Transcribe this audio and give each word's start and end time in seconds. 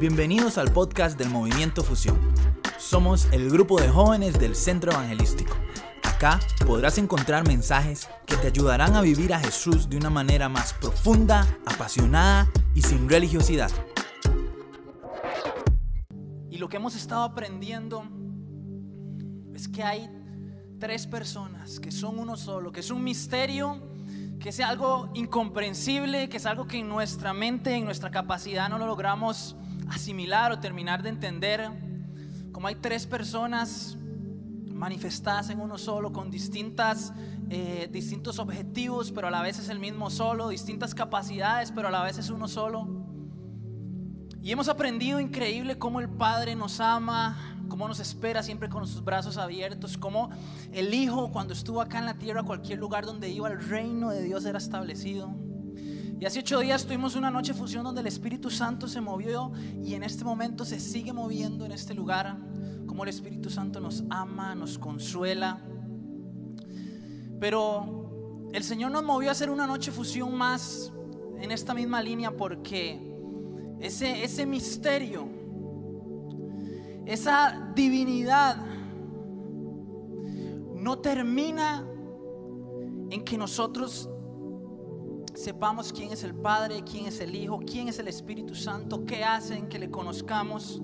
Bienvenidos 0.00 0.58
al 0.58 0.72
podcast 0.72 1.18
del 1.18 1.28
Movimiento 1.28 1.82
Fusión. 1.82 2.20
Somos 2.78 3.26
el 3.32 3.50
grupo 3.50 3.80
de 3.80 3.88
jóvenes 3.88 4.38
del 4.38 4.54
Centro 4.54 4.92
Evangelístico. 4.92 5.56
Acá 6.04 6.38
podrás 6.64 6.98
encontrar 6.98 7.44
mensajes 7.44 8.08
que 8.24 8.36
te 8.36 8.46
ayudarán 8.46 8.94
a 8.94 9.00
vivir 9.00 9.34
a 9.34 9.40
Jesús 9.40 9.88
de 9.88 9.96
una 9.96 10.08
manera 10.08 10.48
más 10.48 10.72
profunda, 10.72 11.48
apasionada 11.66 12.48
y 12.76 12.82
sin 12.82 13.08
religiosidad. 13.08 13.72
Y 16.48 16.58
lo 16.58 16.68
que 16.68 16.76
hemos 16.76 16.94
estado 16.94 17.24
aprendiendo 17.24 18.04
es 19.52 19.66
que 19.66 19.82
hay 19.82 20.08
tres 20.78 21.08
personas 21.08 21.80
que 21.80 21.90
son 21.90 22.20
uno 22.20 22.36
solo, 22.36 22.70
que 22.70 22.80
es 22.80 22.92
un 22.92 23.02
misterio, 23.02 23.82
que 24.38 24.50
es 24.50 24.60
algo 24.60 25.10
incomprensible, 25.14 26.28
que 26.28 26.36
es 26.36 26.46
algo 26.46 26.68
que 26.68 26.78
en 26.78 26.88
nuestra 26.88 27.32
mente, 27.32 27.74
en 27.74 27.84
nuestra 27.84 28.12
capacidad 28.12 28.68
no 28.68 28.78
lo 28.78 28.86
logramos 28.86 29.56
asimilar 29.90 30.52
o 30.52 30.58
terminar 30.58 31.02
de 31.02 31.08
entender. 31.10 31.70
Como 32.52 32.68
hay 32.68 32.76
tres 32.76 33.06
personas 33.06 33.96
manifestadas 34.78 35.50
en 35.50 35.60
uno 35.60 35.76
solo, 35.76 36.12
con 36.12 36.30
distintas, 36.30 37.12
eh, 37.50 37.88
distintos 37.92 38.38
objetivos, 38.38 39.12
pero 39.12 39.26
a 39.26 39.30
la 39.30 39.42
vez 39.42 39.58
es 39.58 39.68
el 39.68 39.78
mismo 39.78 40.08
solo, 40.08 40.48
distintas 40.48 40.94
capacidades, 40.94 41.72
pero 41.72 41.88
a 41.88 41.90
la 41.90 42.02
vez 42.02 42.16
es 42.18 42.30
uno 42.30 42.48
solo. 42.48 42.86
Y 44.40 44.52
hemos 44.52 44.68
aprendido 44.68 45.18
increíble 45.20 45.78
cómo 45.78 46.00
el 46.00 46.08
Padre 46.08 46.54
nos 46.54 46.80
ama, 46.80 47.36
cómo 47.68 47.88
nos 47.88 47.98
espera 48.00 48.42
siempre 48.42 48.68
con 48.68 48.86
sus 48.86 49.04
brazos 49.04 49.36
abiertos, 49.36 49.98
cómo 49.98 50.30
el 50.72 50.94
Hijo 50.94 51.32
cuando 51.32 51.52
estuvo 51.52 51.80
acá 51.80 51.98
en 51.98 52.06
la 52.06 52.14
tierra, 52.14 52.44
cualquier 52.44 52.78
lugar 52.78 53.04
donde 53.04 53.28
iba, 53.28 53.48
el 53.48 53.60
reino 53.60 54.10
de 54.10 54.22
Dios 54.22 54.44
era 54.46 54.58
establecido. 54.58 55.47
Y 56.20 56.24
hace 56.24 56.40
ocho 56.40 56.58
días 56.60 56.84
tuvimos 56.84 57.14
una 57.14 57.30
noche 57.30 57.54
fusión 57.54 57.84
donde 57.84 58.00
el 58.00 58.06
Espíritu 58.06 58.50
Santo 58.50 58.88
se 58.88 59.00
movió 59.00 59.52
y 59.84 59.94
en 59.94 60.02
este 60.02 60.24
momento 60.24 60.64
se 60.64 60.80
sigue 60.80 61.12
moviendo 61.12 61.64
en 61.64 61.72
este 61.72 61.94
lugar, 61.94 62.36
como 62.86 63.04
el 63.04 63.10
Espíritu 63.10 63.50
Santo 63.50 63.80
nos 63.80 64.02
ama, 64.10 64.54
nos 64.54 64.78
consuela. 64.78 65.60
Pero 67.38 68.48
el 68.52 68.64
Señor 68.64 68.90
nos 68.90 69.04
movió 69.04 69.28
a 69.28 69.32
hacer 69.32 69.48
una 69.50 69.66
noche 69.66 69.92
fusión 69.92 70.34
más 70.34 70.92
en 71.40 71.52
esta 71.52 71.72
misma 71.72 72.02
línea 72.02 72.36
porque 72.36 73.00
ese, 73.80 74.24
ese 74.24 74.44
misterio 74.44 75.38
esa 77.08 77.72
divinidad 77.74 78.58
no 80.74 80.98
termina 80.98 81.82
en 83.10 83.24
que 83.24 83.38
nosotros 83.38 84.10
sepamos 85.38 85.92
quién 85.92 86.12
es 86.12 86.24
el 86.24 86.34
Padre, 86.34 86.82
quién 86.82 87.06
es 87.06 87.20
el 87.20 87.32
Hijo, 87.34 87.60
quién 87.60 87.86
es 87.86 88.00
el 88.00 88.08
Espíritu 88.08 88.56
Santo, 88.56 89.06
qué 89.06 89.22
hacen, 89.22 89.68
que 89.68 89.78
le 89.78 89.88
conozcamos, 89.88 90.82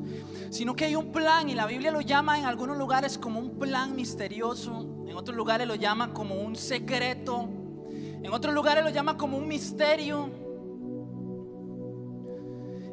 sino 0.50 0.77
que 0.77 0.84
hay 0.84 0.94
un 0.94 1.10
plan 1.10 1.48
y 1.48 1.55
la 1.55 1.66
Biblia 1.66 1.91
lo 1.91 2.00
llama 2.00 2.38
en 2.38 2.44
algunos 2.44 2.78
lugares 2.78 3.19
como 3.19 3.41
un 3.41 3.58
plan 3.58 3.97
misterioso, 3.97 4.86
en 5.08 5.16
otros 5.16 5.36
lugares 5.36 5.66
lo 5.66 5.75
llama 5.75 6.14
como 6.14 6.36
un 6.36 6.55
secreto, 6.55 7.48
en 7.91 8.32
otros 8.32 8.55
lugares 8.55 8.84
lo 8.84 8.91
llama 8.91 9.16
como 9.16 9.36
un 9.36 9.48
misterio. 9.48 10.30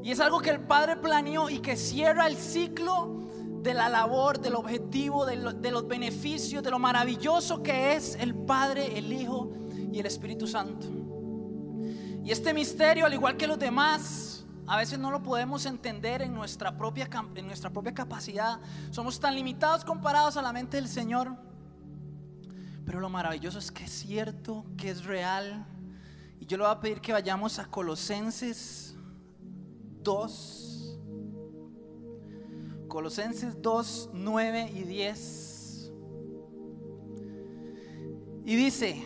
Y 0.04 0.10
es 0.10 0.20
algo 0.20 0.40
que 0.40 0.50
el 0.50 0.62
Padre 0.62 0.98
planeó 0.98 1.48
y 1.52 1.60
que 1.60 1.78
cierra 1.78 2.26
el 2.26 2.38
ciclo 2.38 3.20
de 3.62 3.76
la 3.76 3.88
labor, 3.88 4.40
del 4.40 4.56
objetivo, 4.56 5.28
de, 5.28 5.36
los 5.36 5.88
beneficios, 5.88 6.64
de 6.64 6.72
lo 6.72 6.80
maravilloso 6.80 7.62
que 7.62 7.94
es 7.94 8.16
el 8.16 8.34
Padre, 8.34 8.98
el 8.98 9.14
Hijo 9.14 9.52
y 9.92 10.00
el 10.00 10.08
Espíritu 10.08 10.48
Santo. 10.48 11.01
Y 12.24 12.32
este 12.32 12.54
misterio, 12.54 13.06
al 13.06 13.14
igual 13.14 13.36
que 13.36 13.48
los 13.48 13.58
demás, 13.58 14.46
a 14.68 14.78
veces 14.78 15.00
no 15.00 15.10
lo 15.12 15.24
podemos 15.24 15.66
entender 15.66 16.22
en 16.22 16.34
nuestra 16.34 16.78
propia, 16.78 17.10
en 17.36 17.48
nuestra 17.48 17.72
propia 17.72 17.94
capacidad. 17.94 18.60
Somos 18.92 19.20
tan 19.20 19.36
limitados 19.36 19.84
comparados 19.84 20.38
a 20.38 20.42
la 20.42 20.54
mente 20.54 20.78
del 20.78 20.88
Señor. 20.88 21.36
Pero 22.86 23.00
lo 23.00 23.10
maravilloso 23.10 23.60
es 23.60 23.72
que 23.72 23.86
es 23.86 23.92
cierto, 23.92 24.66
que 24.78 24.90
es 24.90 25.04
real. 25.04 25.66
Y 26.40 26.46
yo 26.46 26.58
le 26.58 26.64
voy 26.64 26.72
a 26.72 26.80
pedir 26.80 27.02
que 27.02 27.12
vayamos 27.12 27.58
a 27.60 27.66
Colosenses 27.66 28.96
2. 30.04 31.00
Colosenses 32.88 33.62
2, 33.62 34.10
9 34.14 34.72
y 34.76 34.84
10. 34.84 35.92
Y 38.46 38.56
dice, 38.56 39.04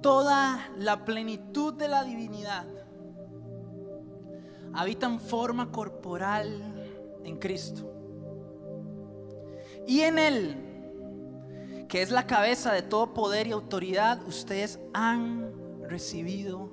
toda 0.00 0.70
la 0.78 1.04
plenitud 1.04 1.74
de 1.74 1.88
la 1.88 2.04
divinidad 2.04 2.66
habita 4.72 5.06
en 5.06 5.20
forma 5.20 5.70
corporal 5.70 6.62
en 7.24 7.38
Cristo. 7.38 7.90
Y 9.86 10.00
en 10.00 10.18
Él, 10.18 11.86
que 11.88 12.02
es 12.02 12.10
la 12.10 12.26
cabeza 12.26 12.72
de 12.72 12.82
todo 12.82 13.12
poder 13.12 13.46
y 13.46 13.52
autoridad, 13.52 14.26
ustedes 14.26 14.78
han 14.94 15.52
recibido 15.88 16.70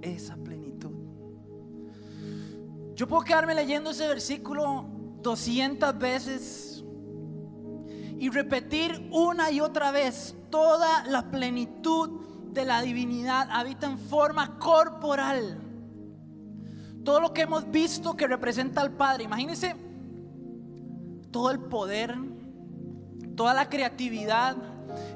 esa 0.00 0.36
plenitud. 0.36 0.92
Yo 2.94 3.08
puedo 3.08 3.22
quedarme 3.22 3.54
leyendo 3.54 3.90
ese 3.90 4.06
versículo 4.06 4.86
200 5.22 5.98
veces 5.98 6.84
y 8.18 8.28
repetir 8.28 9.08
una 9.10 9.50
y 9.50 9.60
otra 9.60 9.90
vez 9.90 10.36
toda 10.50 11.04
la 11.06 11.30
plenitud 11.30 12.20
de 12.52 12.64
la 12.64 12.82
divinidad 12.82 13.48
habita 13.50 13.86
en 13.86 13.98
forma 13.98 14.58
corporal. 14.58 15.58
Todo 17.04 17.20
lo 17.20 17.32
que 17.32 17.42
hemos 17.42 17.70
visto 17.70 18.16
que 18.16 18.26
representa 18.26 18.80
al 18.80 18.92
Padre. 18.92 19.24
Imagínense 19.24 19.74
todo 21.30 21.50
el 21.50 21.58
poder, 21.58 22.14
toda 23.34 23.54
la 23.54 23.68
creatividad, 23.68 24.56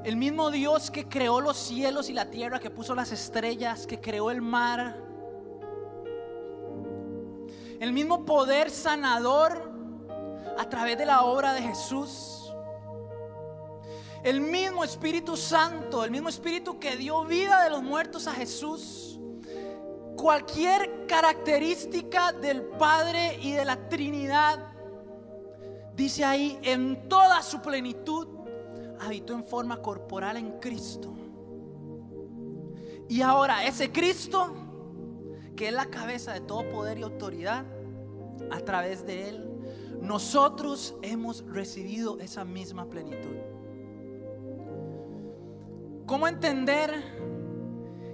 el 0.03 0.17
mismo 0.17 0.49
Dios 0.49 0.89
que 0.89 1.07
creó 1.07 1.39
los 1.39 1.57
cielos 1.57 2.09
y 2.09 2.13
la 2.13 2.29
tierra, 2.29 2.59
que 2.59 2.71
puso 2.71 2.95
las 2.95 3.11
estrellas, 3.11 3.85
que 3.85 4.01
creó 4.01 4.31
el 4.31 4.41
mar, 4.41 4.97
el 7.79 7.93
mismo 7.93 8.25
poder 8.25 8.71
sanador 8.71 9.71
a 10.57 10.67
través 10.67 10.97
de 10.97 11.05
la 11.05 11.21
obra 11.21 11.53
de 11.53 11.61
Jesús. 11.61 12.36
El 14.27 14.41
mismo 14.41 14.83
Espíritu 14.83 15.37
Santo, 15.37 16.03
el 16.03 16.11
mismo 16.11 16.27
Espíritu 16.27 16.77
que 16.77 16.97
dio 16.97 17.23
vida 17.23 17.63
de 17.63 17.69
los 17.69 17.81
muertos 17.81 18.27
a 18.27 18.33
Jesús. 18.33 19.17
Cualquier 20.17 21.05
característica 21.07 22.33
del 22.33 22.61
Padre 22.61 23.39
y 23.41 23.53
de 23.53 23.63
la 23.63 23.87
Trinidad, 23.87 24.59
dice 25.95 26.25
ahí, 26.25 26.59
en 26.61 27.07
toda 27.07 27.41
su 27.41 27.61
plenitud, 27.61 28.27
habitó 28.99 29.33
en 29.33 29.45
forma 29.45 29.81
corporal 29.81 30.35
en 30.35 30.59
Cristo. 30.59 31.13
Y 33.07 33.21
ahora 33.21 33.65
ese 33.65 33.93
Cristo 33.93 34.53
que 35.55 35.69
es 35.69 35.73
la 35.73 35.85
cabeza 35.85 36.33
de 36.33 36.41
todo 36.41 36.69
poder 36.69 36.99
y 36.99 37.03
autoridad, 37.03 37.63
a 38.51 38.59
través 38.59 39.05
de 39.05 39.29
Él, 39.29 39.49
nosotros 40.01 40.95
hemos 41.01 41.45
recibido 41.47 42.19
esa 42.19 42.43
misma 42.43 42.89
plenitud. 42.89 43.46
¿Cómo 46.07 46.25
entender 46.25 47.03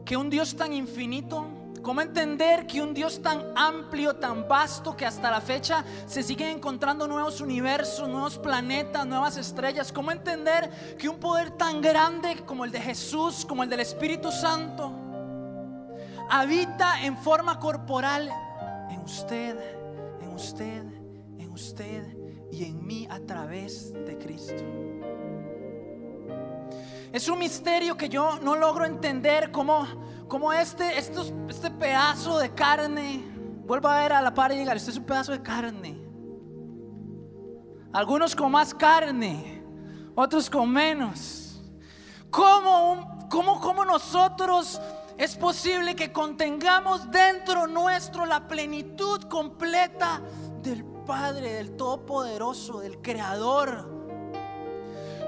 que 0.04 0.18
un 0.18 0.28
Dios 0.28 0.56
tan 0.56 0.74
infinito, 0.74 1.46
cómo 1.84 2.02
entender 2.02 2.66
que 2.66 2.82
un 2.82 2.92
Dios 2.92 3.22
tan 3.22 3.54
amplio, 3.56 4.16
tan 4.16 4.48
vasto, 4.48 4.98
que 4.98 5.06
hasta 5.06 5.30
la 5.30 5.40
fecha 5.40 5.86
se 6.08 6.24
siguen 6.24 6.58
encontrando 6.58 7.08
nuevos 7.08 7.40
universos, 7.40 8.10
nuevos 8.10 8.40
planetas, 8.40 9.06
nuevas 9.06 9.38
estrellas? 9.38 9.92
¿Cómo 9.92 10.12
entender 10.12 10.98
que 10.98 11.08
un 11.08 11.20
poder 11.20 11.52
tan 11.52 11.82
grande 11.82 12.44
como 12.48 12.66
el 12.66 12.72
de 12.72 12.82
Jesús, 12.82 13.46
como 13.46 13.62
el 13.62 13.70
del 13.70 13.82
Espíritu 13.82 14.32
Santo, 14.32 14.92
habita 16.32 17.04
en 17.04 17.16
forma 17.16 17.60
corporal 17.60 18.28
en 18.90 19.02
usted, 19.02 19.56
en 20.20 20.30
usted, 20.30 20.84
en 21.38 21.52
usted 21.52 22.18
y 22.52 22.64
en 22.64 22.84
mí 22.84 23.08
a 23.08 23.20
través 23.20 23.94
de 23.94 24.18
Cristo. 24.18 24.64
Es 27.14 27.28
un 27.28 27.38
misterio 27.38 27.96
que 27.96 28.10
yo 28.10 28.40
no 28.42 28.56
logro 28.56 28.86
entender 28.86 29.52
como, 29.52 29.86
como 30.28 30.52
este, 30.52 30.98
este 30.98 31.70
pedazo 31.70 32.40
de 32.40 32.50
carne. 32.56 33.24
Vuelvo 33.68 33.88
a 33.88 34.02
ver 34.02 34.14
a 34.14 34.22
la 34.24 34.34
par 34.34 34.52
y 34.52 34.56
llegar, 34.56 34.76
este 34.76 34.90
es 34.90 34.98
un 34.98 35.04
pedazo 35.04 35.32
de 35.32 35.44
carne. 35.44 35.96
Algunos 37.94 38.36
con 38.36 38.52
más 38.52 38.74
carne, 38.74 39.64
otros 40.16 40.50
con 40.50 40.72
menos. 40.72 41.62
¿Cómo, 42.32 43.28
cómo, 43.30 43.62
cómo 43.62 43.86
nosotros 43.86 44.82
es 45.16 45.36
posible 45.36 45.96
que 45.96 46.12
contengamos 46.12 47.12
dentro 47.12 47.68
nuestro 47.68 48.26
la 48.26 48.48
plenitud 48.48 49.22
completa 49.26 50.20
del 50.64 50.84
Padre, 50.84 51.54
del 51.54 51.76
Todopoderoso, 51.76 52.80
del 52.80 53.00
Creador. 53.04 54.03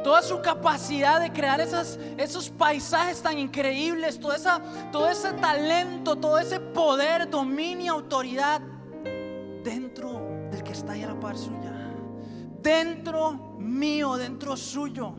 Toda 0.05 0.21
su 0.21 0.39
capacidad 0.39 1.19
de 1.19 1.33
crear 1.33 1.59
esos 1.59 2.49
paisajes 2.51 3.23
tan 3.23 3.39
increíbles, 3.39 4.19
toda 4.19 4.35
esa, 4.35 4.61
todo 4.91 5.09
ese 5.09 5.33
talento, 5.33 6.15
todo 6.15 6.37
ese 6.37 6.59
poder, 6.59 7.27
dominio, 7.27 7.93
autoridad 7.93 8.61
dentro 9.63 10.21
del 10.51 10.61
que 10.61 10.73
está 10.73 10.91
ahí 10.91 11.01
a 11.01 11.07
la 11.07 11.19
par 11.19 11.35
suya. 11.35 11.91
Dentro 12.61 13.57
mío, 13.57 14.15
dentro 14.17 14.55
suyo. 14.55 15.15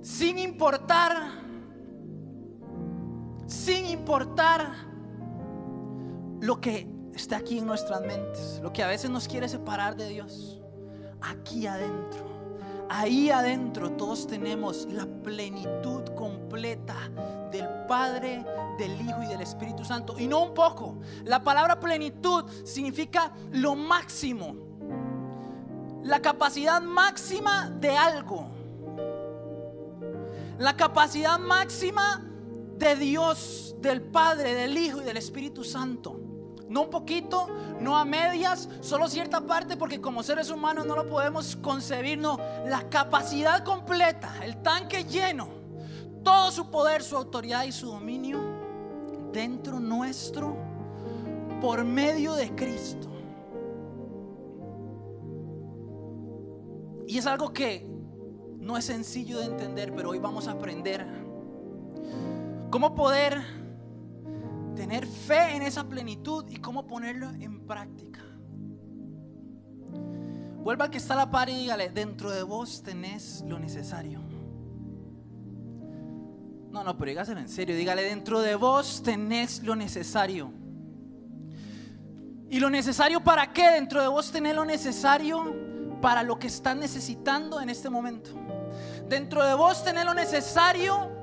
Sin 0.00 0.38
importar, 0.38 1.12
sin 3.46 3.84
importar 3.84 4.72
lo 6.40 6.58
que 6.58 6.88
está 7.12 7.36
aquí 7.36 7.58
en 7.58 7.66
nuestras 7.66 8.00
mentes, 8.00 8.60
lo 8.62 8.72
que 8.72 8.82
a 8.82 8.86
veces 8.86 9.10
nos 9.10 9.28
quiere 9.28 9.46
separar 9.46 9.94
de 9.94 10.08
Dios. 10.08 10.58
Aquí 11.20 11.66
adentro 11.66 12.35
ahí 12.88 13.30
adentro 13.30 13.92
todos 13.92 14.26
tenemos 14.26 14.86
la 14.90 15.06
plenitud 15.06 16.02
completa 16.14 16.96
del 17.50 17.68
Padre, 17.86 18.44
del 18.78 19.00
Hijo 19.00 19.22
y 19.22 19.26
del 19.26 19.40
Espíritu 19.40 19.84
Santo. 19.84 20.18
Y 20.18 20.26
no 20.26 20.42
un 20.42 20.54
poco. 20.54 20.98
La 21.24 21.42
palabra 21.42 21.78
plenitud 21.78 22.44
significa 22.64 23.32
lo 23.52 23.74
máximo. 23.74 24.56
La 26.02 26.20
capacidad 26.20 26.80
máxima 26.80 27.70
de 27.70 27.96
algo. 27.96 28.48
La 30.58 30.76
capacidad 30.76 31.38
máxima 31.38 32.24
de 32.78 32.96
Dios, 32.96 33.74
del 33.80 34.02
Padre, 34.02 34.54
del 34.54 34.76
Hijo 34.76 35.00
y 35.00 35.04
del 35.04 35.16
Espíritu 35.16 35.64
Santo. 35.64 36.25
No 36.68 36.82
un 36.82 36.90
poquito, 36.90 37.48
no 37.80 37.96
a 37.96 38.04
medias, 38.04 38.68
solo 38.80 39.08
cierta 39.08 39.40
parte, 39.40 39.76
porque 39.76 40.00
como 40.00 40.22
seres 40.22 40.50
humanos 40.50 40.86
no 40.86 40.96
lo 40.96 41.06
podemos 41.06 41.56
concebir, 41.56 42.18
no, 42.18 42.38
la 42.66 42.88
capacidad 42.88 43.64
completa, 43.64 44.34
el 44.42 44.62
tanque 44.62 45.04
lleno, 45.04 45.48
todo 46.24 46.50
su 46.50 46.70
poder, 46.70 47.02
su 47.02 47.16
autoridad 47.16 47.64
y 47.64 47.72
su 47.72 47.86
dominio 47.86 48.40
dentro 49.32 49.78
nuestro 49.78 50.56
por 51.60 51.84
medio 51.84 52.34
de 52.34 52.54
Cristo. 52.54 53.08
Y 57.06 57.18
es 57.18 57.26
algo 57.26 57.52
que 57.52 57.86
no 58.58 58.76
es 58.76 58.84
sencillo 58.84 59.38
de 59.38 59.46
entender, 59.46 59.94
pero 59.94 60.10
hoy 60.10 60.18
vamos 60.18 60.48
a 60.48 60.52
aprender 60.52 61.06
cómo 62.70 62.94
poder 62.94 63.65
tener 64.76 65.06
fe 65.06 65.56
en 65.56 65.62
esa 65.62 65.82
plenitud 65.88 66.44
y 66.48 66.56
cómo 66.56 66.86
ponerlo 66.86 67.30
en 67.30 67.66
práctica. 67.66 68.20
Vuelva 70.62 70.84
al 70.84 70.90
que 70.90 70.98
está 70.98 71.16
la 71.16 71.30
par 71.30 71.48
y 71.48 71.54
dígale, 71.54 71.88
dentro 71.90 72.30
de 72.30 72.42
vos 72.42 72.82
tenés 72.82 73.42
lo 73.46 73.58
necesario. 73.58 74.20
No, 76.70 76.84
no, 76.84 76.96
pero 76.98 77.08
dígaselo 77.08 77.40
en 77.40 77.48
serio, 77.48 77.74
dígale, 77.74 78.02
dentro 78.02 78.40
de 78.40 78.54
vos 78.54 79.02
tenés 79.02 79.62
lo 79.62 79.74
necesario. 79.74 80.52
¿Y 82.50 82.60
lo 82.60 82.68
necesario 82.68 83.24
para 83.24 83.52
qué? 83.52 83.70
Dentro 83.70 84.02
de 84.02 84.08
vos 84.08 84.30
tenés 84.30 84.54
lo 84.54 84.64
necesario 84.64 85.54
para 86.02 86.22
lo 86.22 86.38
que 86.38 86.48
estás 86.48 86.76
necesitando 86.76 87.60
en 87.60 87.70
este 87.70 87.88
momento. 87.88 88.30
Dentro 89.08 89.44
de 89.44 89.54
vos 89.54 89.82
tenés 89.82 90.04
lo 90.04 90.14
necesario 90.14 91.15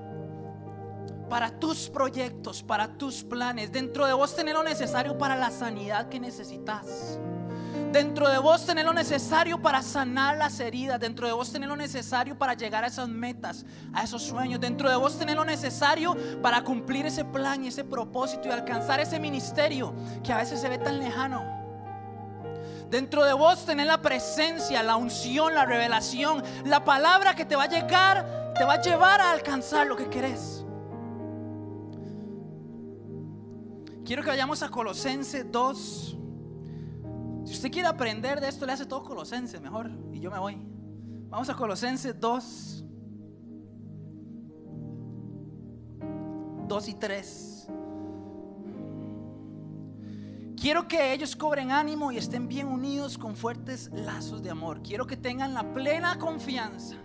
para 1.34 1.50
tus 1.50 1.90
proyectos, 1.90 2.62
para 2.62 2.88
tus 2.88 3.24
planes. 3.24 3.72
Dentro 3.72 4.06
de 4.06 4.14
vos 4.14 4.36
tener 4.36 4.54
lo 4.54 4.62
necesario 4.62 5.18
para 5.18 5.36
la 5.36 5.50
sanidad 5.50 6.08
que 6.08 6.20
necesitas. 6.20 7.18
Dentro 7.92 8.30
de 8.30 8.38
vos 8.38 8.64
tener 8.68 8.86
lo 8.86 8.94
necesario 8.94 9.60
para 9.60 9.82
sanar 9.82 10.38
las 10.38 10.60
heridas. 10.60 11.00
Dentro 11.00 11.26
de 11.26 11.34
vos 11.34 11.52
tener 11.52 11.68
lo 11.68 11.76
necesario 11.76 12.38
para 12.38 12.54
llegar 12.54 12.84
a 12.84 12.88
esas 12.88 13.10
metas, 13.10 13.66
a 13.94 14.04
esos 14.04 14.22
sueños. 14.22 14.62
Dentro 14.62 14.88
de 14.92 14.96
vos 14.96 15.18
tener 15.18 15.36
lo 15.36 15.44
necesario 15.44 16.16
para 16.44 16.64
cumplir 16.64 17.08
ese 17.08 17.26
plan 17.26 17.66
y 17.66 17.70
ese 17.70 17.84
propósito 17.84 18.50
y 18.50 18.52
alcanzar 18.52 19.00
ese 19.00 19.20
ministerio 19.20 19.92
que 20.24 20.32
a 20.32 20.38
veces 20.38 20.62
se 20.62 20.70
ve 20.70 20.78
tan 20.78 21.00
lejano. 21.00 21.42
Dentro 22.92 23.26
de 23.26 23.34
vos 23.34 23.66
tener 23.66 23.88
la 23.88 24.04
presencia, 24.04 24.84
la 24.84 24.98
unción, 24.98 25.56
la 25.56 25.66
revelación, 25.66 26.44
la 26.66 26.86
palabra 26.86 27.34
que 27.34 27.44
te 27.44 27.56
va 27.56 27.64
a 27.64 27.70
llegar, 27.70 28.54
te 28.56 28.64
va 28.66 28.74
a 28.74 28.82
llevar 28.84 29.20
a 29.20 29.32
alcanzar 29.32 29.88
lo 29.88 29.96
que 29.96 30.08
querés. 30.12 30.63
Quiero 34.06 34.22
que 34.22 34.30
vayamos 34.30 34.62
a 34.62 34.70
Colosenses 34.70 35.50
2. 35.50 36.18
Si 37.46 37.54
usted 37.54 37.72
quiere 37.72 37.88
aprender 37.88 38.42
de 38.42 38.50
esto, 38.50 38.66
le 38.66 38.74
hace 38.74 38.86
todo 38.86 39.02
Colosenses 39.04 39.62
mejor. 39.62 39.90
Y 40.12 40.20
yo 40.20 40.30
me 40.30 40.40
voy. 40.40 40.58
Vamos 41.30 41.50
a 41.50 41.56
Colosenses 41.56 42.20
2. 42.20 42.86
2 46.68 46.90
y 46.90 46.94
3. 46.96 47.68
Quiero 50.60 50.88
que 50.88 51.14
ellos 51.14 51.36
cobren 51.36 51.72
ánimo 51.72 52.12
y 52.12 52.18
estén 52.18 52.48
bien 52.50 52.68
unidos 52.68 53.18
con 53.18 53.38
fuertes 53.38 53.90
lazos 53.94 54.44
de 54.44 54.50
amor. 54.50 54.82
Quiero 54.82 55.08
que 55.08 55.16
tengan 55.16 55.54
la 55.54 55.74
plena 55.74 56.20
confianza 56.20 56.98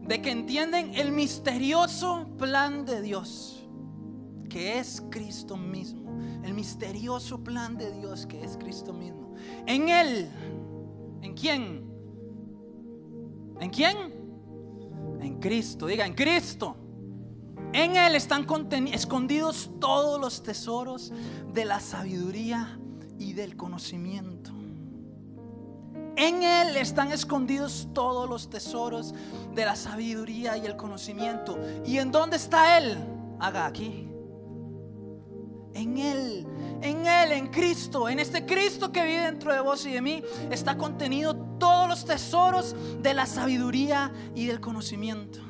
de 0.00 0.20
que 0.20 0.30
entienden 0.30 0.94
el 0.94 1.10
misterioso 1.12 2.28
plan 2.38 2.84
de 2.84 3.00
Dios, 3.00 3.66
que 4.50 4.78
es 4.78 5.02
Cristo 5.10 5.56
mismo 5.56 6.03
el 6.44 6.52
misterioso 6.52 7.42
plan 7.42 7.76
de 7.76 7.90
Dios 7.92 8.26
que 8.26 8.44
es 8.44 8.56
Cristo 8.58 8.92
mismo. 8.92 9.34
En 9.66 9.88
Él, 9.88 10.30
¿en 11.22 11.34
quién? 11.34 11.90
¿En 13.60 13.70
quién? 13.70 13.96
En 15.20 15.40
Cristo, 15.40 15.86
diga, 15.86 16.04
en 16.06 16.14
Cristo. 16.14 16.76
En 17.72 17.96
Él 17.96 18.14
están 18.14 18.46
escondidos 18.92 19.70
todos 19.80 20.20
los 20.20 20.42
tesoros 20.42 21.12
de 21.52 21.64
la 21.64 21.80
sabiduría 21.80 22.78
y 23.18 23.32
del 23.32 23.56
conocimiento. 23.56 24.50
En 26.16 26.42
Él 26.42 26.76
están 26.76 27.10
escondidos 27.10 27.88
todos 27.94 28.28
los 28.28 28.50
tesoros 28.50 29.14
de 29.54 29.64
la 29.64 29.76
sabiduría 29.76 30.58
y 30.58 30.66
el 30.66 30.76
conocimiento. 30.76 31.58
¿Y 31.86 31.98
en 31.98 32.12
dónde 32.12 32.36
está 32.36 32.78
Él? 32.78 32.98
Haga 33.40 33.66
aquí 33.66 34.13
en 35.74 35.98
Él, 35.98 36.46
en 36.80 37.06
Él, 37.06 37.32
en 37.32 37.48
Cristo, 37.48 38.08
en 38.08 38.20
este 38.20 38.46
Cristo 38.46 38.90
que 38.92 39.04
vive 39.04 39.22
dentro 39.22 39.52
de 39.52 39.60
vos 39.60 39.84
y 39.86 39.92
de 39.92 40.00
mí, 40.00 40.22
está 40.50 40.78
contenido 40.78 41.34
todos 41.58 41.88
los 41.88 42.04
tesoros 42.04 42.74
de 43.02 43.12
la 43.12 43.26
sabiduría 43.26 44.12
y 44.34 44.46
del 44.46 44.60
conocimiento. 44.60 45.40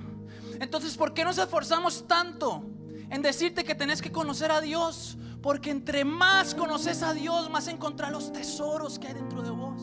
Entonces, 0.61 0.97
¿por 0.97 1.15
qué 1.15 1.25
nos 1.25 1.39
esforzamos 1.39 2.07
tanto 2.07 2.65
en 3.11 3.23
decirte 3.23 3.65
que 3.65 3.75
tenés 3.75 4.01
que 4.01 4.11
conocer 4.11 4.51
a 4.51 4.61
Dios? 4.61 5.19
Porque 5.43 5.71
entre 5.71 6.05
más 6.05 6.55
conoces 6.55 7.03
a 7.03 7.13
Dios, 7.13 7.51
más 7.51 7.69
encontrás 7.69 8.11
los 8.11 8.33
tesoros 8.33 8.99
que 8.99 9.09
hay 9.09 9.15
dentro 9.15 9.43
de 9.43 9.51
vos. 9.51 9.83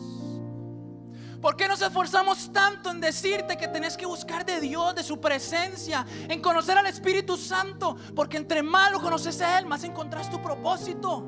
¿Por 1.41 1.55
qué 1.55 1.67
nos 1.67 1.81
esforzamos 1.81 2.53
tanto 2.53 2.91
en 2.91 3.01
decirte 3.01 3.57
que 3.57 3.67
tenés 3.67 3.97
que 3.97 4.05
buscar 4.05 4.45
de 4.45 4.61
Dios, 4.61 4.93
de 4.93 5.03
su 5.03 5.19
presencia, 5.19 6.05
en 6.29 6.39
conocer 6.39 6.77
al 6.77 6.85
Espíritu 6.85 7.35
Santo? 7.35 7.97
Porque 8.15 8.37
entre 8.37 8.61
más 8.61 8.91
lo 8.91 9.01
conoces 9.01 9.41
a 9.41 9.57
Él, 9.57 9.65
más 9.65 9.83
encontrás 9.83 10.29
tu 10.29 10.39
propósito. 10.39 11.25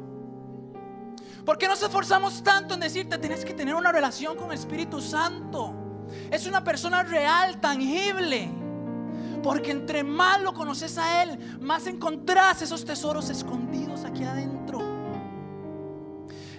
¿Por 1.43 1.57
qué 1.57 1.67
nos 1.67 1.81
esforzamos 1.81 2.43
tanto 2.43 2.75
en 2.75 2.79
decirte 2.79 3.17
tenés 3.17 3.43
que 3.43 3.55
tener 3.55 3.73
una 3.73 3.91
relación 3.91 4.37
con 4.37 4.51
el 4.51 4.59
Espíritu 4.59 5.01
Santo? 5.01 5.73
Es 6.29 6.45
una 6.45 6.63
persona 6.63 7.01
real, 7.01 7.59
tangible. 7.59 8.49
Porque 9.41 9.71
entre 9.71 10.03
más 10.03 10.39
lo 10.41 10.53
conoces 10.53 10.97
a 10.99 11.23
Él, 11.23 11.57
más 11.59 11.87
encontrás 11.87 12.61
esos 12.61 12.85
tesoros 12.85 13.31
escondidos 13.31 14.05
aquí 14.05 14.23
adentro. 14.23 14.52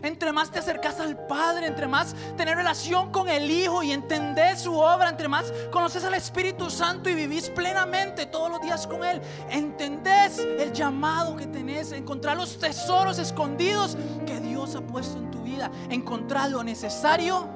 Entre 0.04 0.32
más 0.32 0.50
te 0.50 0.58
acercas 0.58 1.00
al 1.00 1.16
Padre, 1.26 1.66
entre 1.66 1.88
más 1.88 2.14
tener 2.36 2.56
relación 2.56 3.10
con 3.10 3.26
el 3.26 3.50
Hijo 3.50 3.82
y 3.82 3.90
entender 3.90 4.58
su 4.58 4.74
obra, 4.74 5.08
entre 5.08 5.28
más 5.28 5.50
conoces 5.72 6.04
al 6.04 6.12
Espíritu 6.12 6.68
Santo 6.68 7.08
y 7.08 7.14
vivís 7.14 7.48
plenamente 7.48 8.26
todos 8.26 8.50
los 8.50 8.60
días 8.60 8.86
con 8.86 9.02
Él, 9.02 9.22
entendés 9.48 10.38
el 10.38 10.74
llamado 10.74 11.36
que 11.36 11.46
tenés, 11.46 11.92
encontrar 11.92 12.36
los 12.36 12.58
tesoros 12.58 13.18
escondidos 13.18 13.96
que 14.26 14.40
Dios 14.40 14.74
ha 14.76 14.82
puesto 14.82 15.18
en 15.18 15.30
tu 15.30 15.42
vida, 15.42 15.70
encontrar 15.88 16.50
lo 16.50 16.62
necesario 16.62 17.48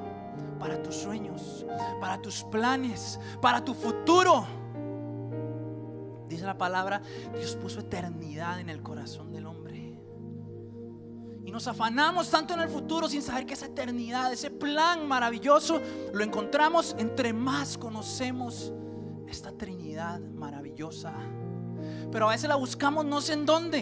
para 0.59 0.81
tus 0.81 0.95
sueños, 0.95 1.67
para 2.01 2.19
tus 2.19 2.43
planes, 2.45 3.19
para 3.41 3.63
tu 3.63 3.75
futuro. 3.75 4.47
Dice 6.27 6.45
la 6.45 6.57
palabra, 6.57 7.01
Dios 7.33 7.55
puso 7.55 7.81
eternidad 7.81 8.59
en 8.59 8.69
el 8.69 8.81
corazón 8.81 9.31
del 9.31 9.45
hombre. 9.45 9.68
Y 11.49 11.51
nos 11.51 11.67
afanamos 11.67 12.29
tanto 12.29 12.53
en 12.53 12.59
el 12.59 12.69
futuro 12.69 13.09
sin 13.09 13.23
saber 13.23 13.47
que 13.47 13.55
esa 13.55 13.65
eternidad, 13.65 14.31
ese 14.31 14.51
plan 14.51 15.07
maravilloso, 15.07 15.81
lo 16.13 16.23
encontramos 16.23 16.95
entre 16.99 17.33
más 17.33 17.75
conocemos 17.75 18.71
esta 19.27 19.51
Trinidad 19.51 20.19
maravillosa. 20.19 21.11
Pero 22.11 22.27
a 22.27 22.33
veces 22.33 22.47
la 22.47 22.55
buscamos 22.55 23.03
no 23.03 23.19
sé 23.19 23.33
en 23.33 23.47
dónde. 23.47 23.79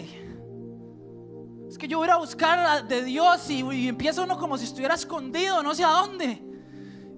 Es 1.68 1.76
que 1.76 1.86
yo 1.86 1.98
voy 1.98 2.08
a 2.08 2.16
buscar 2.16 2.88
de 2.88 3.04
Dios 3.04 3.50
y, 3.50 3.62
y 3.62 3.88
empieza 3.88 4.22
uno 4.22 4.38
como 4.38 4.56
si 4.56 4.64
estuviera 4.64 4.94
escondido, 4.94 5.62
no 5.62 5.74
sé 5.74 5.84
a 5.84 5.90
dónde. 5.90 6.42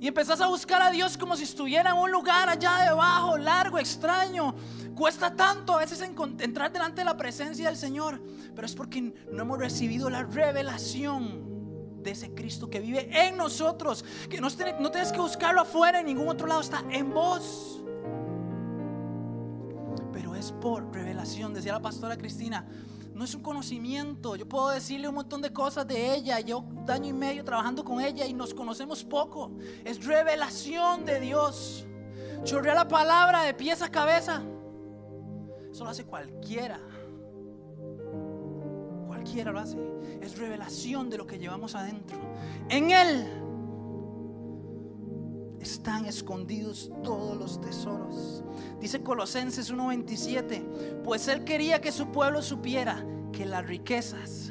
Y 0.00 0.08
empezás 0.08 0.40
a 0.40 0.46
buscar 0.46 0.80
a 0.80 0.90
Dios 0.90 1.18
como 1.18 1.36
si 1.36 1.44
estuviera 1.44 1.90
en 1.90 1.98
un 1.98 2.10
lugar 2.10 2.48
allá 2.48 2.84
debajo, 2.84 3.36
largo, 3.36 3.78
extraño. 3.78 4.54
Cuesta 4.94 5.36
tanto 5.36 5.74
a 5.74 5.80
veces 5.80 6.00
entrar 6.00 6.72
delante 6.72 7.02
de 7.02 7.04
la 7.04 7.18
presencia 7.18 7.68
del 7.68 7.76
Señor, 7.76 8.18
pero 8.54 8.66
es 8.66 8.74
porque 8.74 9.14
no 9.30 9.42
hemos 9.42 9.58
recibido 9.58 10.08
la 10.08 10.22
revelación 10.22 12.02
de 12.02 12.12
ese 12.12 12.34
Cristo 12.34 12.70
que 12.70 12.80
vive 12.80 13.10
en 13.12 13.36
nosotros, 13.36 14.02
que 14.30 14.40
no, 14.40 14.48
no 14.80 14.90
tienes 14.90 15.12
que 15.12 15.20
buscarlo 15.20 15.60
afuera, 15.60 16.00
en 16.00 16.06
ningún 16.06 16.28
otro 16.28 16.46
lado, 16.46 16.62
está 16.62 16.82
en 16.90 17.12
vos. 17.12 17.82
Pero 20.14 20.34
es 20.34 20.50
por 20.50 20.90
revelación, 20.94 21.52
decía 21.52 21.72
la 21.72 21.82
pastora 21.82 22.16
Cristina, 22.16 22.66
no 23.20 23.26
es 23.26 23.34
un 23.34 23.42
conocimiento. 23.42 24.34
Yo 24.34 24.48
puedo 24.48 24.70
decirle 24.70 25.06
un 25.06 25.14
montón 25.14 25.42
de 25.42 25.52
cosas 25.52 25.86
de 25.86 26.14
ella. 26.14 26.40
Yo 26.40 26.64
año 26.88 27.10
y 27.10 27.12
medio 27.12 27.44
trabajando 27.44 27.84
con 27.84 28.00
ella 28.00 28.24
y 28.24 28.32
nos 28.32 28.54
conocemos 28.54 29.04
poco. 29.04 29.52
Es 29.84 30.02
revelación 30.06 31.04
de 31.04 31.20
Dios. 31.20 31.86
Chorrea 32.44 32.74
la 32.74 32.88
palabra 32.88 33.42
de 33.42 33.52
pies 33.52 33.82
a 33.82 33.90
cabeza. 33.90 34.42
Eso 35.70 35.84
lo 35.84 35.90
hace 35.90 36.06
cualquiera. 36.06 36.80
Cualquiera 39.06 39.52
lo 39.52 39.58
hace. 39.58 39.76
Es 40.22 40.38
revelación 40.38 41.10
de 41.10 41.18
lo 41.18 41.26
que 41.26 41.38
llevamos 41.38 41.74
adentro. 41.74 42.18
En 42.70 42.90
Él 42.90 43.39
están 45.60 46.06
escondidos 46.06 46.90
todos 47.02 47.36
los 47.36 47.60
tesoros. 47.60 48.42
Dice 48.80 49.02
Colosenses 49.02 49.70
1:27, 49.70 51.02
pues 51.04 51.28
Él 51.28 51.44
quería 51.44 51.80
que 51.80 51.92
su 51.92 52.06
pueblo 52.08 52.42
supiera 52.42 53.04
que 53.32 53.44
las 53.44 53.66
riquezas 53.66 54.50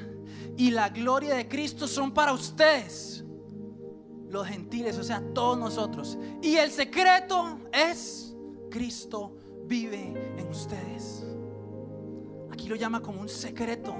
y 0.55 0.71
la 0.71 0.89
gloria 0.89 1.35
de 1.35 1.47
Cristo 1.47 1.87
son 1.87 2.11
para 2.13 2.33
ustedes, 2.33 3.23
los 4.29 4.47
gentiles, 4.47 4.97
o 4.97 5.03
sea, 5.03 5.23
todos 5.33 5.57
nosotros. 5.57 6.17
Y 6.41 6.55
el 6.57 6.71
secreto 6.71 7.59
es 7.71 8.35
Cristo 8.69 9.35
vive 9.65 10.13
en 10.37 10.47
ustedes. 10.49 11.25
Aquí 12.51 12.67
lo 12.67 12.75
llama 12.75 13.01
como 13.01 13.21
un 13.21 13.29
secreto. 13.29 13.95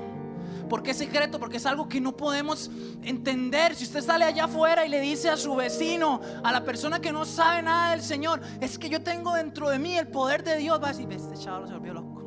¿Por 0.69 0.83
qué 0.83 0.93
secreto? 0.93 1.39
Porque 1.39 1.57
es 1.57 1.65
algo 1.65 1.89
que 1.89 1.99
no 1.99 2.15
podemos 2.15 2.69
entender. 3.01 3.75
Si 3.75 3.83
usted 3.83 4.01
sale 4.01 4.25
allá 4.25 4.45
afuera 4.45 4.85
y 4.85 4.89
le 4.89 5.01
dice 5.01 5.29
a 5.29 5.35
su 5.35 5.55
vecino, 5.55 6.21
a 6.43 6.51
la 6.51 6.63
persona 6.63 7.01
que 7.01 7.11
no 7.11 7.25
sabe 7.25 7.63
nada 7.63 7.91
del 7.91 8.01
Señor, 8.01 8.39
es 8.61 8.77
que 8.77 8.89
yo 8.89 9.01
tengo 9.01 9.33
dentro 9.33 9.69
de 9.69 9.79
mí 9.79 9.97
el 9.97 10.07
poder 10.07 10.43
de 10.43 10.57
Dios, 10.57 10.81
va 10.81 10.89
a 10.89 10.91
decir, 10.91 11.11
este 11.11 11.35
chaval 11.37 11.67
se 11.67 11.73
volvió 11.73 11.93
loco. 11.95 12.19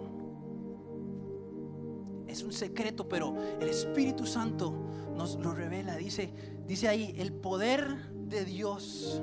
Es 2.27 2.43
un 2.43 2.53
secreto, 2.53 3.09
pero 3.09 3.37
el 3.61 3.69
Espíritu 3.69 4.27
Santo 4.27 4.73
nos 5.15 5.37
lo 5.37 5.55
revela. 5.55 5.97
Dice, 5.97 6.33
dice 6.67 6.89
ahí, 6.89 7.15
el 7.19 7.33
poder 7.33 8.11
de 8.13 8.45
Dios, 8.45 9.23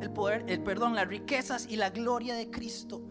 el 0.00 0.10
poder, 0.10 0.44
el 0.48 0.62
perdón, 0.62 0.94
las 0.94 1.08
riquezas 1.08 1.66
y 1.68 1.76
la 1.76 1.90
gloria 1.90 2.34
de 2.34 2.50
Cristo 2.50 3.02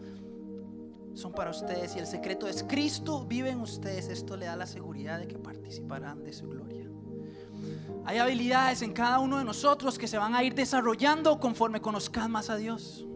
son 1.14 1.32
para 1.32 1.50
ustedes 1.50 1.94
y 1.96 1.98
el 1.98 2.06
secreto 2.06 2.48
es 2.48 2.62
Cristo 2.62 3.24
vive 3.24 3.50
en 3.50 3.60
ustedes. 3.60 4.08
Esto 4.08 4.36
le 4.36 4.46
da 4.46 4.56
la 4.56 4.66
seguridad 4.66 5.18
de 5.18 5.28
que 5.28 5.38
participarán 5.38 6.24
de 6.24 6.32
su 6.32 6.48
gloria. 6.48 6.88
Hay 8.04 8.18
habilidades 8.18 8.82
en 8.82 8.92
cada 8.92 9.18
uno 9.18 9.38
de 9.38 9.44
nosotros 9.44 9.98
que 9.98 10.08
se 10.08 10.18
van 10.18 10.34
a 10.34 10.42
ir 10.42 10.54
desarrollando 10.54 11.38
conforme 11.38 11.80
conozcan 11.80 12.30
más 12.30 12.50
a 12.50 12.56
Dios. 12.56 13.06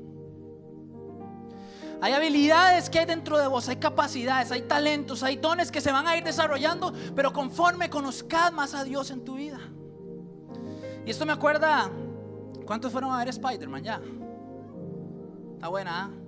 Hay 2.02 2.12
habilidades 2.12 2.90
que 2.90 2.98
hay 2.98 3.06
dentro 3.06 3.38
de 3.38 3.46
vos, 3.46 3.68
hay 3.68 3.76
capacidades, 3.76 4.52
hay 4.52 4.62
talentos, 4.62 5.22
hay 5.22 5.36
dones 5.36 5.72
que 5.72 5.80
se 5.80 5.90
van 5.90 6.06
a 6.06 6.16
ir 6.16 6.22
desarrollando, 6.22 6.92
pero 7.14 7.32
conforme 7.32 7.88
conozcas 7.88 8.52
más 8.52 8.74
a 8.74 8.84
Dios 8.84 9.10
en 9.10 9.24
tu 9.24 9.36
vida. 9.36 9.58
Y 11.06 11.10
esto 11.10 11.24
me 11.24 11.32
acuerda, 11.32 11.90
¿cuántos 12.66 12.92
fueron 12.92 13.12
a 13.12 13.18
ver 13.18 13.28
Spider-Man 13.28 13.82
ya? 13.82 14.00
Está 15.54 15.68
buena, 15.68 16.04
¿ah? 16.04 16.25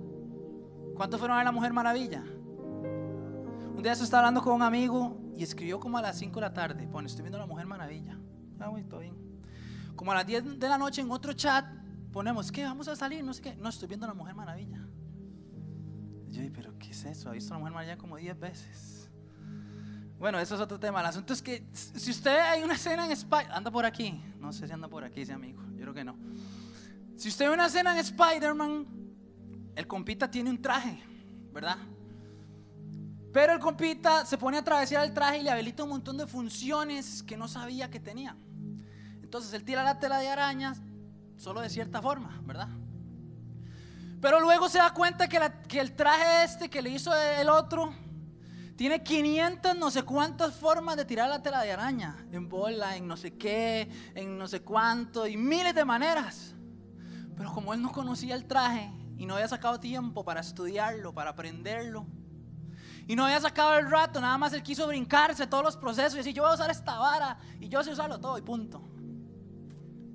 ¿Cuántos 0.99 1.17
fueron 1.17 1.37
a 1.37 1.43
la 1.45 1.53
Mujer 1.53 1.71
Maravilla? 1.71 2.21
Un 2.21 3.79
día 3.81 3.95
se 3.95 4.03
estaba 4.03 4.23
hablando 4.23 4.41
con 4.41 4.51
un 4.51 4.61
amigo 4.61 5.17
y 5.33 5.43
escribió 5.43 5.79
como 5.79 5.97
a 5.97 6.01
las 6.01 6.17
5 6.17 6.35
de 6.35 6.41
la 6.41 6.53
tarde. 6.53 6.89
Pone, 6.89 7.07
estoy 7.07 7.21
viendo 7.21 7.37
la 7.37 7.45
Mujer 7.45 7.65
Maravilla. 7.67 8.19
Ah, 8.59 8.69
todo 8.89 8.99
bien. 8.99 9.15
Como 9.95 10.11
a 10.11 10.15
las 10.15 10.27
10 10.27 10.59
de 10.59 10.67
la 10.67 10.77
noche 10.77 10.99
en 10.99 11.09
otro 11.09 11.31
chat 11.31 11.65
ponemos, 12.11 12.51
¿qué? 12.51 12.65
Vamos 12.65 12.89
a 12.89 12.97
salir, 12.97 13.23
no 13.23 13.33
sé 13.33 13.41
qué. 13.41 13.55
No, 13.55 13.69
estoy 13.69 13.87
viendo 13.87 14.07
la 14.07 14.13
Mujer 14.13 14.35
Maravilla. 14.35 14.85
yo 16.27 16.41
dije, 16.41 16.51
pero 16.53 16.77
¿qué 16.77 16.89
es 16.89 17.05
eso? 17.05 17.29
Ha 17.29 17.31
visto 17.31 17.53
la 17.53 17.59
Mujer 17.59 17.73
Maravilla 17.75 17.97
como 17.97 18.17
10 18.17 18.37
veces. 18.37 19.09
Bueno, 20.19 20.37
eso 20.37 20.55
es 20.55 20.59
otro 20.59 20.81
tema. 20.81 20.99
El 20.99 21.05
asunto 21.05 21.31
es 21.31 21.41
que 21.41 21.65
si 21.71 22.11
usted 22.11 22.37
hay 22.37 22.61
una 22.61 22.73
escena 22.73 23.05
en 23.05 23.11
Spider, 23.11 23.53
anda 23.53 23.71
por 23.71 23.85
aquí. 23.85 24.21
No 24.37 24.51
sé 24.51 24.67
si 24.67 24.73
anda 24.73 24.89
por 24.89 25.05
aquí 25.05 25.21
ese 25.21 25.31
amigo. 25.31 25.63
Yo 25.77 25.83
creo 25.83 25.93
que 25.93 26.03
no. 26.03 26.17
Si 27.15 27.29
usted 27.29 27.47
ve 27.47 27.53
una 27.53 27.67
escena 27.67 27.93
en 27.93 27.99
Spider-Man, 27.99 28.98
el 29.75 29.87
compita 29.87 30.29
tiene 30.29 30.49
un 30.49 30.61
traje, 30.61 31.01
¿verdad? 31.51 31.77
Pero 33.31 33.53
el 33.53 33.59
compita 33.59 34.25
se 34.25 34.37
pone 34.37 34.57
a 34.57 34.61
atravesar 34.61 35.05
el 35.05 35.13
traje 35.13 35.39
y 35.39 35.43
le 35.43 35.51
habilita 35.51 35.83
un 35.83 35.89
montón 35.89 36.17
de 36.17 36.25
funciones 36.25 37.23
que 37.23 37.37
no 37.37 37.47
sabía 37.47 37.89
que 37.89 37.99
tenía. 37.99 38.35
Entonces 39.21 39.53
él 39.53 39.63
tira 39.63 39.83
la 39.83 39.99
tela 39.99 40.17
de 40.19 40.29
arañas 40.29 40.81
solo 41.37 41.61
de 41.61 41.69
cierta 41.69 42.01
forma, 42.01 42.41
¿verdad? 42.43 42.69
Pero 44.19 44.39
luego 44.39 44.67
se 44.67 44.79
da 44.79 44.93
cuenta 44.93 45.27
que, 45.27 45.39
que 45.67 45.79
el 45.79 45.95
traje 45.95 46.43
este 46.43 46.69
que 46.69 46.81
le 46.81 46.89
hizo 46.89 47.15
el 47.15 47.47
otro 47.47 47.93
tiene 48.79 49.03
500 49.03 49.75
no 49.75 49.91
sé 49.91 50.03
cuántas 50.03 50.55
formas 50.55 50.95
de 50.95 51.03
tirar 51.03 51.29
la 51.29 51.41
tela 51.41 51.61
de 51.63 51.71
araña. 51.73 52.15
En 52.31 52.47
bola, 52.47 52.95
en 52.95 53.07
no 53.07 53.17
sé 53.17 53.35
qué, 53.35 53.89
en 54.15 54.37
no 54.37 54.47
sé 54.47 54.61
cuánto, 54.61 55.27
y 55.27 55.35
miles 55.35 55.75
de 55.75 55.83
maneras. 55.83 56.55
Pero 57.35 57.53
como 57.53 57.73
él 57.73 57.81
no 57.81 57.91
conocía 57.91 58.35
el 58.35 58.45
traje, 58.45 58.89
y 59.19 59.25
no 59.25 59.35
había 59.35 59.49
sacado 59.49 59.81
tiempo 59.81 60.23
para 60.23 60.39
estudiarlo, 60.39 61.13
para 61.13 61.31
aprenderlo. 61.31 62.07
Y 63.05 63.17
no 63.17 63.25
había 63.25 63.41
sacado 63.41 63.77
el 63.77 63.91
rato, 63.91 64.21
nada 64.21 64.37
más 64.37 64.53
él 64.53 64.63
quiso 64.63 64.87
brincarse 64.87 65.45
todos 65.45 65.61
los 65.61 65.75
procesos 65.75 66.13
y 66.13 66.17
decir, 66.19 66.33
yo 66.33 66.43
voy 66.43 66.51
a 66.51 66.55
usar 66.55 66.71
esta 66.71 66.97
vara 66.97 67.37
y 67.59 67.67
yo 67.67 67.83
sé 67.83 67.91
usarlo 67.91 68.17
todo 68.17 68.37
y 68.37 68.41
punto. 68.41 68.81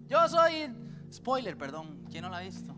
Yo 0.08 0.26
soy, 0.26 0.75
spoiler, 1.12 1.58
perdón, 1.58 2.02
¿quién 2.11 2.23
no 2.23 2.30
lo 2.30 2.37
ha 2.37 2.40
visto? 2.40 2.75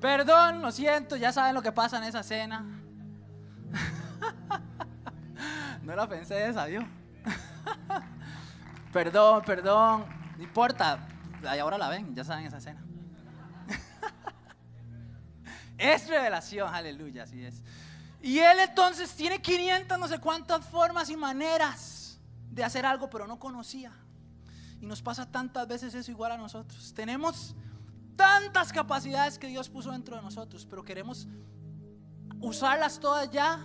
Perdón, 0.00 0.62
lo 0.62 0.72
siento, 0.72 1.16
ya 1.16 1.30
saben 1.30 1.54
lo 1.54 1.60
que 1.60 1.72
pasa 1.72 1.98
en 1.98 2.04
esa 2.04 2.20
escena. 2.20 2.64
no 5.82 5.94
la 5.94 6.08
pensé 6.08 6.48
esa, 6.48 6.64
Dios. 6.64 6.84
perdón, 8.94 9.42
perdón, 9.44 10.06
no 10.38 10.42
importa, 10.42 11.06
ahora 11.60 11.76
la 11.76 11.90
ven, 11.90 12.14
ya 12.14 12.24
saben 12.24 12.46
esa 12.46 12.56
escena. 12.56 12.82
Es 15.80 16.08
revelación, 16.08 16.74
aleluya, 16.74 17.22
así 17.22 17.42
es. 17.42 17.62
Y 18.20 18.38
él 18.38 18.58
entonces 18.60 19.14
tiene 19.14 19.40
500 19.40 19.98
no 19.98 20.08
sé 20.08 20.18
cuántas 20.18 20.62
formas 20.66 21.08
y 21.08 21.16
maneras 21.16 22.18
de 22.50 22.62
hacer 22.62 22.84
algo, 22.84 23.08
pero 23.08 23.26
no 23.26 23.38
conocía. 23.38 23.90
Y 24.78 24.84
nos 24.84 25.00
pasa 25.00 25.24
tantas 25.24 25.66
veces 25.66 25.94
eso 25.94 26.10
igual 26.10 26.32
a 26.32 26.36
nosotros. 26.36 26.92
Tenemos 26.92 27.54
tantas 28.14 28.74
capacidades 28.74 29.38
que 29.38 29.46
Dios 29.46 29.70
puso 29.70 29.90
dentro 29.90 30.16
de 30.16 30.22
nosotros, 30.22 30.66
pero 30.68 30.84
queremos 30.84 31.26
usarlas 32.40 33.00
todas 33.00 33.30
ya. 33.30 33.58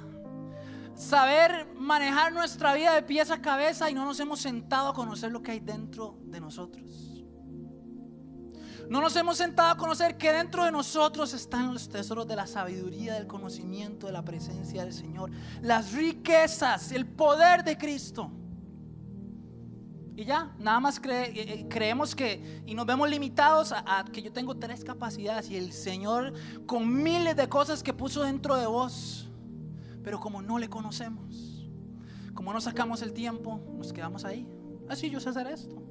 Saber 0.95 1.67
manejar 1.75 2.31
nuestra 2.31 2.73
vida 2.73 2.93
de 2.95 3.01
pies 3.01 3.29
a 3.29 3.41
cabeza 3.41 3.89
y 3.89 3.93
no 3.93 4.05
nos 4.05 4.21
hemos 4.21 4.39
sentado 4.39 4.87
a 4.87 4.93
conocer 4.93 5.33
lo 5.33 5.43
que 5.43 5.51
hay 5.51 5.59
dentro 5.59 6.17
de 6.21 6.39
nosotros. 6.39 7.04
No 8.89 9.01
nos 9.01 9.15
hemos 9.15 9.37
sentado 9.37 9.69
a 9.69 9.77
conocer 9.77 10.17
que 10.17 10.31
dentro 10.31 10.63
de 10.63 10.71
nosotros 10.71 11.33
están 11.33 11.73
los 11.73 11.89
tesoros 11.89 12.27
de 12.27 12.35
la 12.35 12.45
sabiduría, 12.45 13.15
del 13.15 13.27
conocimiento, 13.27 14.07
de 14.07 14.13
la 14.13 14.23
presencia 14.23 14.83
del 14.83 14.93
Señor, 14.93 15.31
las 15.61 15.93
riquezas, 15.93 16.91
el 16.91 17.05
poder 17.05 17.63
de 17.63 17.77
Cristo. 17.77 18.31
Y 20.15 20.23
ya, 20.23 20.55
nada 20.59 20.79
más 20.79 21.01
eh, 21.03 21.33
eh, 21.35 21.65
creemos 21.67 22.15
que 22.15 22.63
y 22.65 22.73
nos 22.73 22.85
vemos 22.85 23.09
limitados 23.09 23.73
a, 23.73 24.05
que 24.05 24.21
yo 24.21 24.31
tengo 24.31 24.55
tres 24.55 24.83
capacidades 24.83 25.49
y 25.49 25.57
el 25.57 25.73
Señor 25.73 26.33
con 26.65 27.03
miles 27.03 27.35
de 27.35 27.49
cosas 27.49 27.83
que 27.83 27.93
puso 27.93 28.23
dentro 28.23 28.55
de 28.55 28.65
vos. 28.65 29.29
Pero 30.03 30.19
como 30.19 30.41
no 30.41 30.57
le 30.57 30.69
conocemos, 30.69 31.67
como 32.33 32.53
no 32.53 32.61
sacamos 32.61 33.01
el 33.01 33.11
tiempo, 33.11 33.59
nos 33.75 33.91
quedamos 33.91 34.23
ahí. 34.23 34.47
Ah, 34.87 34.95
sí, 34.95 35.09
yo 35.09 35.19
sé 35.19 35.29
hacer 35.29 35.47
esto. 35.47 35.81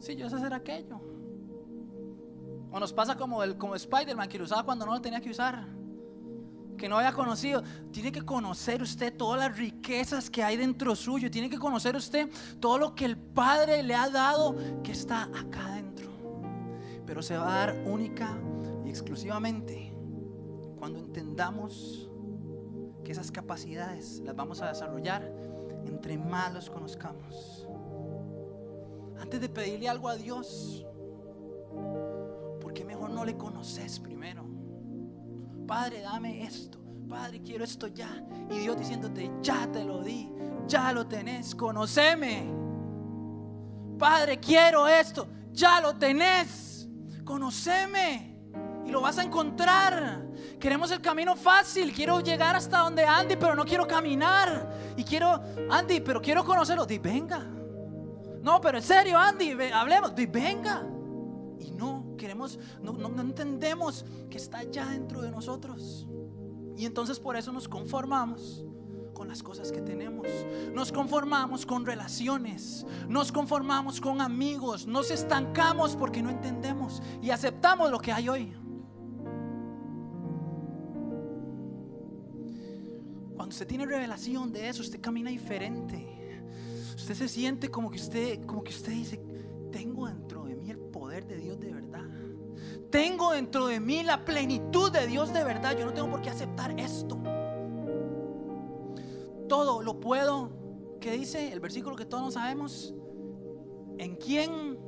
Sí, 0.00 0.16
yo 0.16 0.28
sé 0.28 0.36
hacer 0.36 0.52
aquello. 0.52 1.00
O 2.70 2.78
nos 2.78 2.92
pasa 2.92 3.16
como, 3.16 3.42
el, 3.42 3.56
como 3.56 3.74
Spider-Man 3.74 4.28
que 4.28 4.38
lo 4.38 4.44
usaba 4.44 4.64
cuando 4.64 4.86
no 4.86 4.92
lo 4.92 5.00
tenía 5.00 5.20
que 5.20 5.30
usar. 5.30 5.66
Que 6.76 6.88
no 6.88 6.98
había 6.98 7.12
conocido. 7.12 7.62
Tiene 7.90 8.12
que 8.12 8.22
conocer 8.22 8.82
usted 8.82 9.16
todas 9.16 9.40
las 9.40 9.56
riquezas 9.56 10.30
que 10.30 10.42
hay 10.42 10.56
dentro 10.56 10.94
suyo. 10.94 11.30
Tiene 11.30 11.50
que 11.50 11.58
conocer 11.58 11.96
usted 11.96 12.28
todo 12.60 12.78
lo 12.78 12.94
que 12.94 13.04
el 13.04 13.16
Padre 13.16 13.82
le 13.82 13.94
ha 13.94 14.08
dado 14.08 14.56
que 14.82 14.92
está 14.92 15.24
acá 15.24 15.66
adentro. 15.66 16.08
Pero 17.06 17.22
se 17.22 17.36
va 17.36 17.46
a 17.46 17.66
dar 17.66 17.82
única 17.86 18.38
y 18.84 18.90
exclusivamente 18.90 19.92
cuando 20.78 21.00
entendamos 21.00 22.08
que 23.04 23.12
esas 23.12 23.30
capacidades 23.30 24.20
las 24.20 24.36
vamos 24.36 24.60
a 24.60 24.68
desarrollar 24.68 25.32
entre 25.86 26.18
más 26.18 26.52
los 26.52 26.70
conozcamos. 26.70 27.66
Antes 29.20 29.40
de 29.40 29.48
pedirle 29.48 29.88
algo 29.88 30.08
a 30.08 30.16
Dios, 30.16 30.86
¿por 32.68 32.74
qué 32.74 32.84
mejor 32.84 33.08
no 33.08 33.24
le 33.24 33.34
conoces 33.34 33.98
primero? 33.98 34.44
Padre, 35.66 36.02
dame 36.02 36.42
esto. 36.42 36.78
Padre, 37.08 37.40
quiero 37.40 37.64
esto 37.64 37.86
ya. 37.86 38.22
Y 38.50 38.58
Dios 38.58 38.76
diciéndote, 38.76 39.30
ya 39.40 39.66
te 39.72 39.82
lo 39.86 40.02
di, 40.02 40.30
ya 40.66 40.92
lo 40.92 41.06
tenés, 41.06 41.54
conoceme. 41.54 42.52
Padre, 43.98 44.38
quiero 44.38 44.86
esto, 44.86 45.28
ya 45.50 45.80
lo 45.80 45.96
tenés, 45.96 46.86
conoceme. 47.24 48.36
Y 48.84 48.90
lo 48.90 49.00
vas 49.00 49.16
a 49.16 49.22
encontrar. 49.22 50.26
Queremos 50.60 50.90
el 50.90 51.00
camino 51.00 51.36
fácil. 51.36 51.90
Quiero 51.94 52.20
llegar 52.20 52.54
hasta 52.54 52.80
donde 52.80 53.06
Andy, 53.06 53.36
pero 53.36 53.54
no 53.54 53.64
quiero 53.64 53.86
caminar. 53.86 54.94
Y 54.94 55.04
quiero, 55.04 55.42
Andy, 55.70 56.00
pero 56.00 56.20
quiero 56.20 56.44
conocerlo. 56.44 56.84
Di, 56.84 56.98
venga. 56.98 57.38
No, 58.42 58.60
pero 58.60 58.76
en 58.76 58.84
serio, 58.84 59.16
Andy, 59.16 59.56
hablemos. 59.72 60.14
Di, 60.14 60.26
venga. 60.26 60.82
Y 61.58 61.70
no, 61.72 61.97
queremos, 62.18 62.58
no, 62.82 63.20
entendemos 63.20 64.04
que 64.28 64.36
está 64.36 64.62
ya 64.64 64.90
dentro 64.90 65.22
de 65.22 65.30
nosotros. 65.30 66.06
Y 66.76 66.84
entonces 66.84 67.18
por 67.18 67.36
eso 67.36 67.50
nos 67.50 67.66
conformamos 67.66 68.66
con 69.14 69.28
las 69.28 69.42
cosas 69.42 69.72
que 69.72 69.80
tenemos. 69.80 70.28
Nos 70.74 70.92
conformamos 70.92 71.64
con 71.64 71.86
relaciones, 71.86 72.84
nos 73.08 73.32
conformamos 73.32 74.00
con 74.00 74.20
amigos, 74.20 74.86
nos 74.86 75.10
estancamos 75.10 75.96
porque 75.96 76.22
no 76.22 76.28
entendemos 76.28 77.02
y 77.22 77.30
aceptamos 77.30 77.90
lo 77.90 77.98
que 77.98 78.12
hay 78.12 78.28
hoy. 78.28 78.52
Cuando 83.34 83.54
usted 83.54 83.66
tiene 83.66 83.86
revelación 83.86 84.52
de 84.52 84.68
eso, 84.68 84.82
usted 84.82 85.00
camina 85.00 85.30
diferente. 85.30 86.18
Usted 86.94 87.14
se 87.14 87.28
siente 87.28 87.70
como 87.70 87.90
que 87.90 87.96
usted, 87.96 88.44
como 88.44 88.62
que 88.62 88.70
usted 88.70 88.92
dice, 88.92 89.20
tengo 89.72 90.08
Tengo 92.90 93.32
dentro 93.32 93.66
de 93.66 93.80
mí 93.80 94.02
la 94.02 94.24
plenitud 94.24 94.90
de 94.90 95.06
Dios 95.06 95.32
de 95.32 95.44
verdad. 95.44 95.76
Yo 95.76 95.86
no 95.86 95.92
tengo 95.92 96.10
por 96.10 96.22
qué 96.22 96.30
aceptar 96.30 96.78
esto 96.78 97.18
todo 99.48 99.82
lo 99.82 99.98
puedo, 99.98 100.50
¿qué 101.00 101.12
dice 101.12 101.52
el 101.52 101.58
versículo 101.58 101.96
que 101.96 102.04
todos 102.04 102.34
sabemos? 102.34 102.94
¿En 103.96 104.14
quién? 104.14 104.78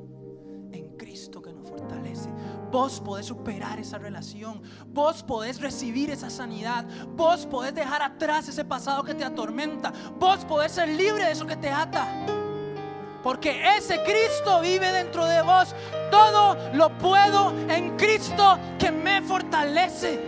En 0.70 0.96
Cristo 0.96 1.42
que 1.42 1.52
nos 1.52 1.68
fortalece. 1.68 2.30
Vos 2.70 3.00
podés 3.00 3.26
superar 3.26 3.80
esa 3.80 3.98
relación. 3.98 4.62
Vos 4.86 5.24
podés 5.24 5.60
recibir 5.60 6.10
esa 6.10 6.30
sanidad. 6.30 6.86
Vos 7.16 7.46
podés 7.46 7.74
dejar 7.74 8.02
atrás 8.02 8.48
ese 8.48 8.64
pasado 8.64 9.02
que 9.02 9.14
te 9.14 9.24
atormenta. 9.24 9.92
Vos 10.20 10.44
podés 10.44 10.72
ser 10.72 10.88
libre 10.88 11.24
de 11.24 11.32
eso 11.32 11.46
que 11.46 11.56
te 11.56 11.70
ata. 11.70 12.39
Porque 13.22 13.76
ese 13.76 14.02
Cristo 14.02 14.60
vive 14.60 14.90
dentro 14.92 15.26
de 15.26 15.42
vos. 15.42 15.74
Todo 16.10 16.56
lo 16.74 16.96
puedo 16.98 17.50
en 17.68 17.96
Cristo 17.96 18.58
que 18.78 18.90
me 18.90 19.20
fortalece. 19.22 20.20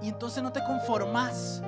Y 0.00 0.08
entonces 0.08 0.42
no 0.42 0.52
te 0.52 0.62
conformas. 0.64 1.62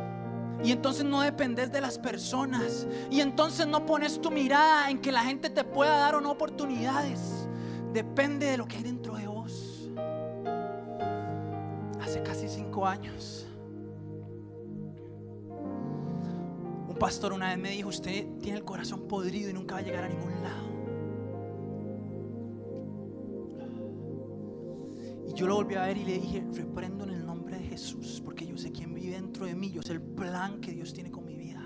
Y 0.62 0.72
entonces 0.72 1.04
no 1.04 1.20
dependes 1.20 1.70
de 1.70 1.80
las 1.80 1.98
personas. 1.98 2.86
Y 3.10 3.20
entonces 3.20 3.66
no 3.66 3.84
pones 3.84 4.20
tu 4.20 4.30
mirada 4.30 4.90
en 4.90 5.00
que 5.00 5.12
la 5.12 5.22
gente 5.22 5.50
te 5.50 5.64
pueda 5.64 5.96
dar 5.96 6.14
o 6.14 6.20
no 6.20 6.30
oportunidades. 6.30 7.48
Depende 7.92 8.46
de 8.46 8.56
lo 8.56 8.66
que 8.66 8.76
hay 8.76 8.82
dentro 8.82 9.14
de 9.14 9.26
vos. 9.26 9.90
Hace 12.00 12.22
casi 12.22 12.48
cinco 12.48 12.86
años. 12.86 13.47
Pastor 16.98 17.32
una 17.32 17.48
vez 17.48 17.58
me 17.58 17.70
dijo, 17.70 17.88
usted 17.88 18.26
tiene 18.40 18.58
el 18.58 18.64
corazón 18.64 19.06
podrido 19.06 19.50
y 19.50 19.52
nunca 19.52 19.76
va 19.76 19.80
a 19.80 19.84
llegar 19.84 20.04
a 20.04 20.08
ningún 20.08 20.32
lado. 20.42 20.68
Y 25.28 25.34
yo 25.34 25.46
lo 25.46 25.56
volví 25.56 25.74
a 25.76 25.82
ver 25.82 25.96
y 25.96 26.04
le 26.04 26.18
dije, 26.18 26.44
reprendo 26.52 27.04
en 27.04 27.10
el 27.10 27.24
nombre 27.24 27.58
de 27.58 27.64
Jesús 27.64 28.22
sé 28.58 28.72
quién 28.72 28.92
vive 28.94 29.12
dentro 29.12 29.46
de 29.46 29.54
mí, 29.54 29.70
yo 29.70 29.82
sé 29.82 29.92
el 29.92 30.02
plan 30.02 30.60
que 30.60 30.72
Dios 30.72 30.92
tiene 30.92 31.10
con 31.10 31.24
mi 31.24 31.36
vida. 31.36 31.64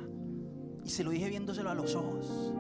Y 0.85 0.91
se 0.91 1.03
lo 1.03 1.11
dije 1.11 1.29
viéndoselo 1.29 1.71
a 1.71 1.75
los 1.75 1.95
ojos. 1.95 2.53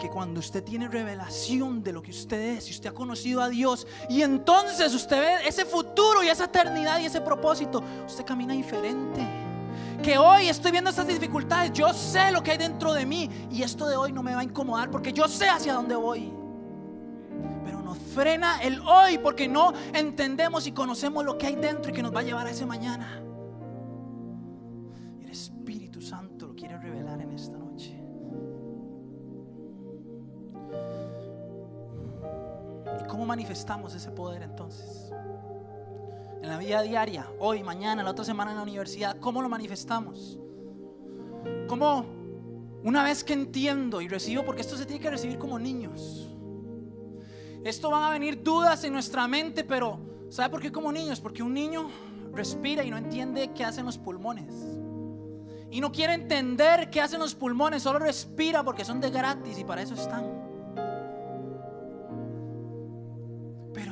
Porque 0.00 0.14
cuando 0.14 0.40
usted 0.40 0.64
tiene 0.64 0.88
revelación 0.88 1.82
de 1.82 1.92
lo 1.92 2.00
que 2.00 2.10
usted 2.10 2.56
es, 2.56 2.68
y 2.68 2.70
usted 2.70 2.88
ha 2.88 2.94
conocido 2.94 3.42
a 3.42 3.50
Dios, 3.50 3.86
y 4.08 4.22
entonces 4.22 4.94
usted 4.94 5.20
ve 5.20 5.46
ese 5.46 5.66
futuro 5.66 6.22
y 6.22 6.28
esa 6.28 6.44
eternidad 6.44 7.00
y 7.00 7.04
ese 7.04 7.20
propósito, 7.20 7.82
usted 8.06 8.24
camina 8.24 8.54
diferente. 8.54 9.20
Que 10.02 10.16
hoy 10.16 10.48
estoy 10.48 10.70
viendo 10.72 10.88
estas 10.88 11.06
dificultades, 11.06 11.74
yo 11.74 11.92
sé 11.92 12.32
lo 12.32 12.42
que 12.42 12.52
hay 12.52 12.56
dentro 12.56 12.94
de 12.94 13.04
mí, 13.04 13.28
y 13.50 13.62
esto 13.62 13.86
de 13.86 13.96
hoy 13.96 14.10
no 14.10 14.22
me 14.22 14.32
va 14.32 14.40
a 14.40 14.44
incomodar 14.44 14.90
porque 14.90 15.12
yo 15.12 15.28
sé 15.28 15.50
hacia 15.50 15.74
dónde 15.74 15.94
voy 15.96 16.32
frena 18.14 18.60
el 18.62 18.80
hoy 18.80 19.18
porque 19.18 19.46
no 19.46 19.72
entendemos 19.92 20.66
y 20.66 20.72
conocemos 20.72 21.24
lo 21.24 21.38
que 21.38 21.46
hay 21.46 21.56
dentro 21.56 21.90
y 21.90 21.94
que 21.94 22.02
nos 22.02 22.14
va 22.14 22.20
a 22.20 22.22
llevar 22.22 22.46
a 22.46 22.50
ese 22.50 22.66
mañana. 22.66 23.22
Cómo 33.10 33.26
manifestamos 33.26 33.94
ese 33.94 34.10
poder 34.12 34.42
entonces? 34.42 35.12
En 36.42 36.48
la 36.48 36.56
vida 36.56 36.80
diaria, 36.80 37.26
hoy, 37.40 37.62
mañana, 37.62 38.02
la 38.02 38.12
otra 38.12 38.24
semana 38.24 38.52
en 38.52 38.56
la 38.56 38.62
universidad, 38.62 39.18
¿cómo 39.18 39.42
lo 39.42 39.48
manifestamos? 39.48 40.38
¿Cómo 41.68 42.06
una 42.82 43.02
vez 43.02 43.24
que 43.24 43.34
entiendo 43.34 44.00
y 44.00 44.08
recibo, 44.08 44.44
porque 44.44 44.62
esto 44.62 44.76
se 44.76 44.86
tiene 44.86 45.02
que 45.02 45.10
recibir 45.10 45.38
como 45.38 45.58
niños? 45.58 46.30
Esto 47.64 47.90
van 47.90 48.04
a 48.04 48.10
venir 48.10 48.42
dudas 48.42 48.84
en 48.84 48.92
nuestra 48.92 49.26
mente, 49.26 49.64
pero 49.64 49.98
¿sabe 50.30 50.48
por 50.48 50.62
qué 50.62 50.72
como 50.72 50.90
niños? 50.92 51.20
Porque 51.20 51.42
un 51.42 51.52
niño 51.52 51.90
respira 52.32 52.84
y 52.84 52.90
no 52.90 52.96
entiende 52.96 53.50
qué 53.54 53.64
hacen 53.64 53.84
los 53.84 53.98
pulmones. 53.98 54.54
Y 55.70 55.80
no 55.80 55.92
quiere 55.92 56.14
entender 56.14 56.90
qué 56.90 57.00
hacen 57.00 57.20
los 57.20 57.34
pulmones, 57.34 57.82
solo 57.82 57.98
respira 57.98 58.62
porque 58.62 58.84
son 58.84 59.00
de 59.00 59.10
gratis 59.10 59.58
y 59.58 59.64
para 59.64 59.82
eso 59.82 59.94
están. 59.94 60.39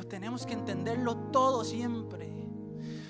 Tenemos 0.09 0.45
que 0.45 0.53
entenderlo 0.53 1.15
todo 1.31 1.63
siempre. 1.63 2.27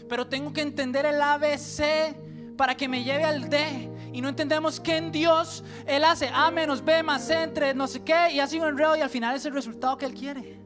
Pero 0.07 0.27
tengo 0.27 0.53
que 0.53 0.61
entender 0.61 1.05
el 1.05 1.21
ABC 1.21 2.55
para 2.57 2.75
que 2.75 2.87
me 2.87 3.03
lleve 3.03 3.23
al 3.23 3.49
D. 3.49 3.89
Y 4.11 4.21
no 4.21 4.29
entendemos 4.29 4.79
que 4.79 4.97
en 4.97 5.11
Dios 5.11 5.63
Él 5.85 6.03
hace 6.03 6.29
A 6.33 6.51
menos 6.51 6.83
B 6.83 7.01
más 7.03 7.23
C 7.23 7.43
entre 7.43 7.73
no 7.73 7.87
sé 7.87 8.03
qué 8.03 8.31
y 8.33 8.39
hace 8.39 8.59
un 8.59 8.67
enredo 8.67 8.95
y 8.95 9.01
al 9.01 9.09
final 9.09 9.35
es 9.35 9.45
el 9.45 9.53
resultado 9.53 9.97
que 9.97 10.05
Él 10.05 10.13
quiere. 10.13 10.59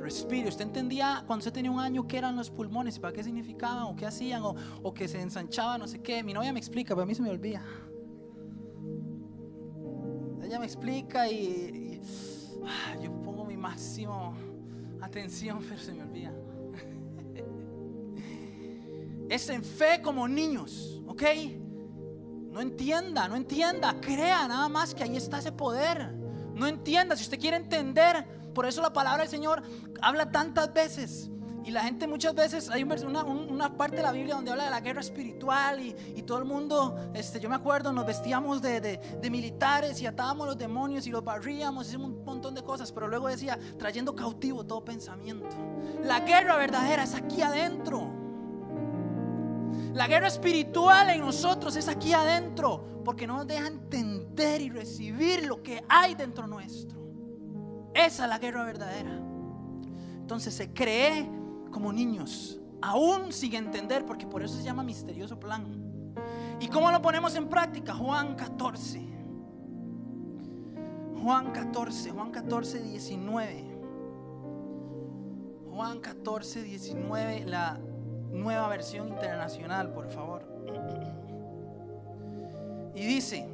Respire. 0.00 0.48
¿Usted 0.48 0.64
entendía 0.64 1.22
cuando 1.26 1.40
usted 1.40 1.52
tenía 1.52 1.70
un 1.70 1.78
año 1.78 2.08
qué 2.08 2.18
eran 2.18 2.34
los 2.34 2.50
pulmones? 2.50 2.98
¿Para 2.98 3.12
qué 3.12 3.22
significaban? 3.22 3.84
¿O 3.84 3.94
qué 3.94 4.06
hacían? 4.06 4.42
¿O, 4.42 4.94
que 4.94 5.06
se 5.06 5.20
ensanchaban? 5.20 5.78
No 5.78 5.86
sé 5.86 6.00
qué. 6.00 6.24
Mi 6.24 6.32
novia 6.32 6.52
me 6.52 6.58
explica, 6.58 6.94
pero 6.94 7.02
a 7.02 7.06
mí 7.06 7.14
se 7.14 7.22
me 7.22 7.30
olvida. 7.30 7.62
Ella 10.42 10.58
me 10.58 10.64
explica 10.66 11.28
y, 11.28 12.00
ah, 12.02 12.29
yo 13.02 13.12
pongo 13.22 13.44
mi 13.44 13.56
máximo 13.56 14.34
atención, 15.00 15.60
pero 15.68 15.80
se 15.80 15.92
me 15.92 16.02
olvida 16.02 16.32
es 19.30 19.48
en 19.48 19.64
fe 19.64 20.02
como 20.02 20.26
niños, 20.26 21.00
¿ok? 21.06 21.22
No 22.50 22.60
entienda, 22.60 23.28
no 23.28 23.36
entienda, 23.36 23.94
crea 24.00 24.48
nada 24.48 24.68
más 24.68 24.92
que 24.92 25.04
ahí 25.04 25.16
está 25.16 25.38
ese 25.38 25.52
poder. 25.52 26.12
No 26.54 26.66
entienda, 26.66 27.14
si 27.14 27.22
usted 27.22 27.38
quiere 27.38 27.56
entender, 27.56 28.26
por 28.52 28.66
eso 28.66 28.82
la 28.82 28.92
palabra 28.92 29.22
del 29.22 29.30
Señor 29.30 29.62
habla 30.02 30.32
tantas 30.32 30.74
veces. 30.74 31.30
Y 31.64 31.70
la 31.70 31.82
gente 31.82 32.06
muchas 32.06 32.34
veces, 32.34 32.70
hay 32.70 32.82
una, 32.82 33.76
parte 33.76 33.96
de 33.96 34.02
la 34.02 34.12
Biblia 34.12 34.34
donde 34.34 34.50
habla 34.50 34.64
de 34.64 34.70
la 34.70 34.80
guerra 34.80 35.00
espiritual 35.00 35.80
y, 35.80 36.22
todo 36.22 36.38
el 36.38 36.44
mundo, 36.44 37.10
este, 37.14 37.40
yo 37.40 37.48
me 37.48 37.56
acuerdo, 37.56 37.92
nos 37.92 38.06
vestíamos 38.06 38.62
de, 38.62 38.80
de, 38.80 38.96
de, 38.96 39.30
militares 39.30 40.00
y 40.00 40.06
atábamos 40.06 40.46
los 40.46 40.56
demonios 40.56 41.06
y 41.06 41.10
los 41.10 41.24
barríamos, 41.24 41.88
hicimos 41.88 42.10
un 42.10 42.24
montón 42.24 42.54
de 42.54 42.62
cosas, 42.62 42.92
pero 42.92 43.08
luego 43.08 43.28
decía, 43.28 43.58
trayendo 43.78 44.14
cautivo 44.14 44.64
todo 44.64 44.84
pensamiento. 44.84 45.48
La 46.02 46.20
guerra 46.20 46.56
verdadera 46.56 47.02
es 47.02 47.14
aquí 47.14 47.42
adentro. 47.42 48.08
La 49.92 50.06
guerra 50.06 50.28
espiritual 50.28 51.10
en 51.10 51.20
nosotros 51.20 51.74
es 51.76 51.88
aquí 51.88 52.12
adentro, 52.12 53.02
porque 53.04 53.26
no 53.26 53.38
nos 53.38 53.46
deja 53.46 53.66
entender 53.66 54.60
y 54.60 54.70
recibir 54.70 55.46
lo 55.46 55.62
que 55.62 55.84
hay 55.88 56.14
dentro 56.14 56.46
nuestro. 56.46 56.98
Esa 57.92 58.24
es 58.24 58.28
la 58.28 58.38
guerra 58.38 58.64
verdadera. 58.64 59.18
Entonces 60.20 60.54
se 60.54 60.72
cree 60.72 61.39
como 61.70 61.92
niños, 61.92 62.58
aún 62.82 63.32
sin 63.32 63.54
entender, 63.54 64.04
porque 64.06 64.26
por 64.26 64.42
eso 64.42 64.56
se 64.56 64.62
llama 64.62 64.82
misterioso 64.82 65.38
plan. 65.38 65.90
¿Y 66.60 66.68
cómo 66.68 66.90
lo 66.90 67.00
ponemos 67.00 67.34
en 67.36 67.48
práctica? 67.48 67.94
Juan 67.94 68.34
14. 68.34 69.08
Juan 71.22 71.52
14, 71.52 72.10
Juan 72.10 72.30
14, 72.30 72.82
19. 72.82 73.64
Juan 75.70 76.00
14, 76.00 76.62
19, 76.62 77.44
la 77.46 77.78
nueva 78.30 78.68
versión 78.68 79.08
internacional, 79.08 79.92
por 79.92 80.08
favor. 80.10 80.44
Y 82.94 83.06
dice, 83.06 83.48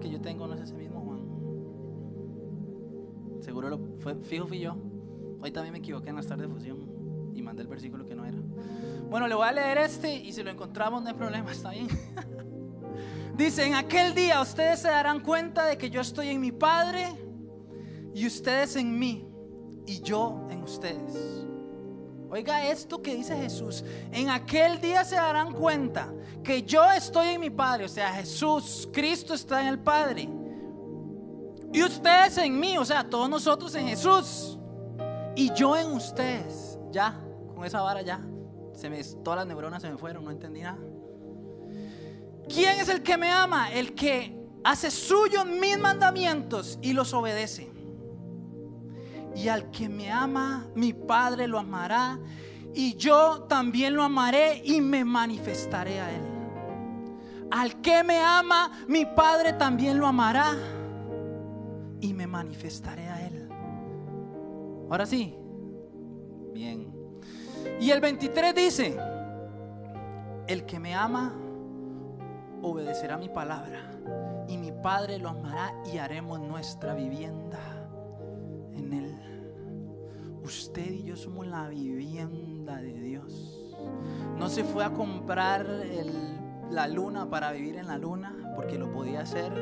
Que 0.00 0.10
yo 0.10 0.20
tengo 0.20 0.46
no 0.46 0.54
es 0.54 0.60
ese 0.60 0.74
mismo 0.74 1.00
Juan. 1.00 1.20
Seguro 3.42 3.68
lo 3.68 3.78
fue, 3.98 4.14
fijo 4.16 4.46
fui 4.46 4.60
yo. 4.60 4.76
Hoy 5.40 5.50
también 5.50 5.72
me 5.72 5.78
equivoqué 5.78 6.10
en 6.10 6.16
la 6.16 6.22
tarde 6.22 6.46
de 6.46 6.52
fusión 6.52 6.78
y 7.34 7.42
mandé 7.42 7.62
el 7.62 7.68
versículo 7.68 8.04
que 8.04 8.14
no 8.14 8.24
era. 8.24 8.38
Bueno, 9.10 9.28
le 9.28 9.34
voy 9.34 9.46
a 9.46 9.52
leer 9.52 9.78
este 9.78 10.14
y 10.14 10.32
si 10.32 10.42
lo 10.42 10.50
encontramos 10.50 11.02
no 11.02 11.08
hay 11.08 11.14
problema, 11.14 11.52
está 11.52 11.70
bien. 11.70 11.88
Dice, 13.36 13.66
en 13.66 13.74
aquel 13.74 14.14
día 14.14 14.40
ustedes 14.40 14.80
se 14.80 14.88
darán 14.88 15.20
cuenta 15.20 15.66
de 15.66 15.76
que 15.76 15.90
yo 15.90 16.00
estoy 16.00 16.28
en 16.28 16.40
mi 16.40 16.52
Padre 16.52 17.06
y 18.14 18.26
ustedes 18.26 18.76
en 18.76 18.98
mí 18.98 19.28
y 19.86 20.00
yo 20.00 20.46
en 20.50 20.62
ustedes. 20.62 21.46
Oiga 22.28 22.68
esto 22.68 23.00
que 23.00 23.14
dice 23.14 23.36
Jesús. 23.36 23.84
En 24.10 24.30
aquel 24.30 24.80
día 24.80 25.04
se 25.04 25.14
darán 25.14 25.52
cuenta 25.52 26.12
que 26.42 26.62
yo 26.62 26.84
estoy 26.90 27.28
en 27.28 27.40
mi 27.40 27.50
Padre. 27.50 27.84
O 27.84 27.88
sea, 27.88 28.12
Jesús, 28.14 28.88
Cristo 28.92 29.34
está 29.34 29.60
en 29.60 29.68
el 29.68 29.78
Padre. 29.78 30.28
Y 31.72 31.82
ustedes 31.82 32.38
en 32.38 32.58
mí. 32.58 32.76
O 32.78 32.84
sea, 32.84 33.08
todos 33.08 33.28
nosotros 33.28 33.74
en 33.74 33.86
Jesús. 33.86 34.58
Y 35.36 35.52
yo 35.54 35.76
en 35.76 35.92
ustedes. 35.92 36.78
Ya, 36.90 37.20
con 37.54 37.64
esa 37.64 37.80
vara 37.80 38.02
ya. 38.02 38.20
Se 38.74 38.90
me, 38.90 39.02
todas 39.04 39.38
las 39.38 39.46
neuronas 39.46 39.82
se 39.82 39.90
me 39.90 39.96
fueron, 39.96 40.24
no 40.24 40.30
entendí 40.30 40.62
nada. 40.62 40.78
¿Quién 42.48 42.80
es 42.80 42.88
el 42.88 43.02
que 43.02 43.16
me 43.16 43.30
ama? 43.30 43.72
El 43.72 43.94
que 43.94 44.36
hace 44.64 44.90
suyos 44.90 45.46
mis 45.46 45.78
mandamientos 45.78 46.78
y 46.82 46.92
los 46.92 47.12
obedece. 47.14 47.75
Y 49.36 49.48
al 49.48 49.70
que 49.70 49.88
me 49.88 50.10
ama, 50.10 50.66
mi 50.74 50.94
Padre 50.94 51.46
lo 51.46 51.58
amará. 51.58 52.18
Y 52.74 52.96
yo 52.96 53.42
también 53.42 53.94
lo 53.94 54.02
amaré 54.02 54.62
y 54.64 54.80
me 54.80 55.04
manifestaré 55.04 56.00
a 56.00 56.10
él. 56.10 56.22
Al 57.50 57.80
que 57.82 58.02
me 58.02 58.18
ama, 58.18 58.72
mi 58.88 59.04
Padre 59.04 59.52
también 59.52 59.98
lo 59.98 60.06
amará 60.06 60.56
y 62.00 62.14
me 62.14 62.26
manifestaré 62.26 63.08
a 63.08 63.26
él. 63.26 63.48
Ahora 64.90 65.04
sí. 65.04 65.36
Bien. 66.54 66.90
Y 67.78 67.90
el 67.90 68.00
23 68.00 68.54
dice, 68.54 68.98
el 70.46 70.64
que 70.64 70.80
me 70.80 70.94
ama, 70.94 71.34
obedecerá 72.62 73.18
mi 73.18 73.28
palabra. 73.28 73.90
Y 74.48 74.56
mi 74.56 74.72
Padre 74.72 75.18
lo 75.18 75.28
amará 75.28 75.74
y 75.92 75.98
haremos 75.98 76.40
nuestra 76.40 76.94
vivienda. 76.94 77.75
Usted 80.46 80.92
y 80.92 81.02
yo 81.02 81.16
somos 81.16 81.44
la 81.44 81.68
vivienda 81.68 82.76
de 82.76 82.92
Dios. 83.00 83.74
No 84.38 84.48
se 84.48 84.62
fue 84.62 84.84
a 84.84 84.92
comprar 84.92 85.66
la 86.70 86.86
luna 86.86 87.28
para 87.28 87.50
vivir 87.50 87.74
en 87.74 87.88
la 87.88 87.98
luna, 87.98 88.32
porque 88.54 88.78
lo 88.78 88.92
podía 88.92 89.22
hacer. 89.22 89.52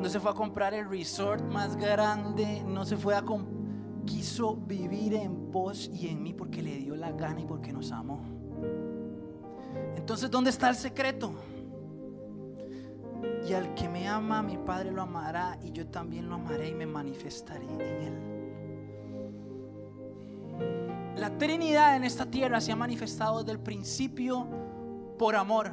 No 0.00 0.08
se 0.08 0.20
fue 0.20 0.30
a 0.30 0.34
comprar 0.34 0.72
el 0.72 0.88
resort 0.88 1.42
más 1.42 1.74
grande. 1.74 2.62
No 2.64 2.84
se 2.84 2.96
fue 2.96 3.16
a 3.16 3.24
quiso 4.06 4.54
vivir 4.54 5.14
en 5.14 5.50
vos 5.50 5.90
y 5.92 6.06
en 6.06 6.22
mí 6.22 6.32
porque 6.32 6.62
le 6.62 6.76
dio 6.76 6.94
la 6.94 7.10
gana 7.10 7.40
y 7.40 7.44
porque 7.44 7.72
nos 7.72 7.90
amó. 7.90 8.20
Entonces, 9.96 10.30
¿dónde 10.30 10.50
está 10.50 10.68
el 10.68 10.76
secreto? 10.76 11.32
Y 13.48 13.52
al 13.52 13.74
que 13.74 13.88
me 13.88 14.06
ama, 14.06 14.44
mi 14.44 14.58
Padre 14.58 14.92
lo 14.92 15.02
amará 15.02 15.58
y 15.60 15.72
yo 15.72 15.88
también 15.88 16.28
lo 16.28 16.36
amaré 16.36 16.68
y 16.68 16.74
me 16.74 16.86
manifestaré 16.86 17.64
en 17.64 17.80
él. 17.80 18.29
Trinidad 21.38 21.96
en 21.96 22.04
esta 22.04 22.26
tierra 22.26 22.60
se 22.60 22.72
ha 22.72 22.76
manifestado 22.76 23.38
desde 23.38 23.52
el 23.52 23.60
principio 23.60 24.46
por 25.18 25.36
amor. 25.36 25.72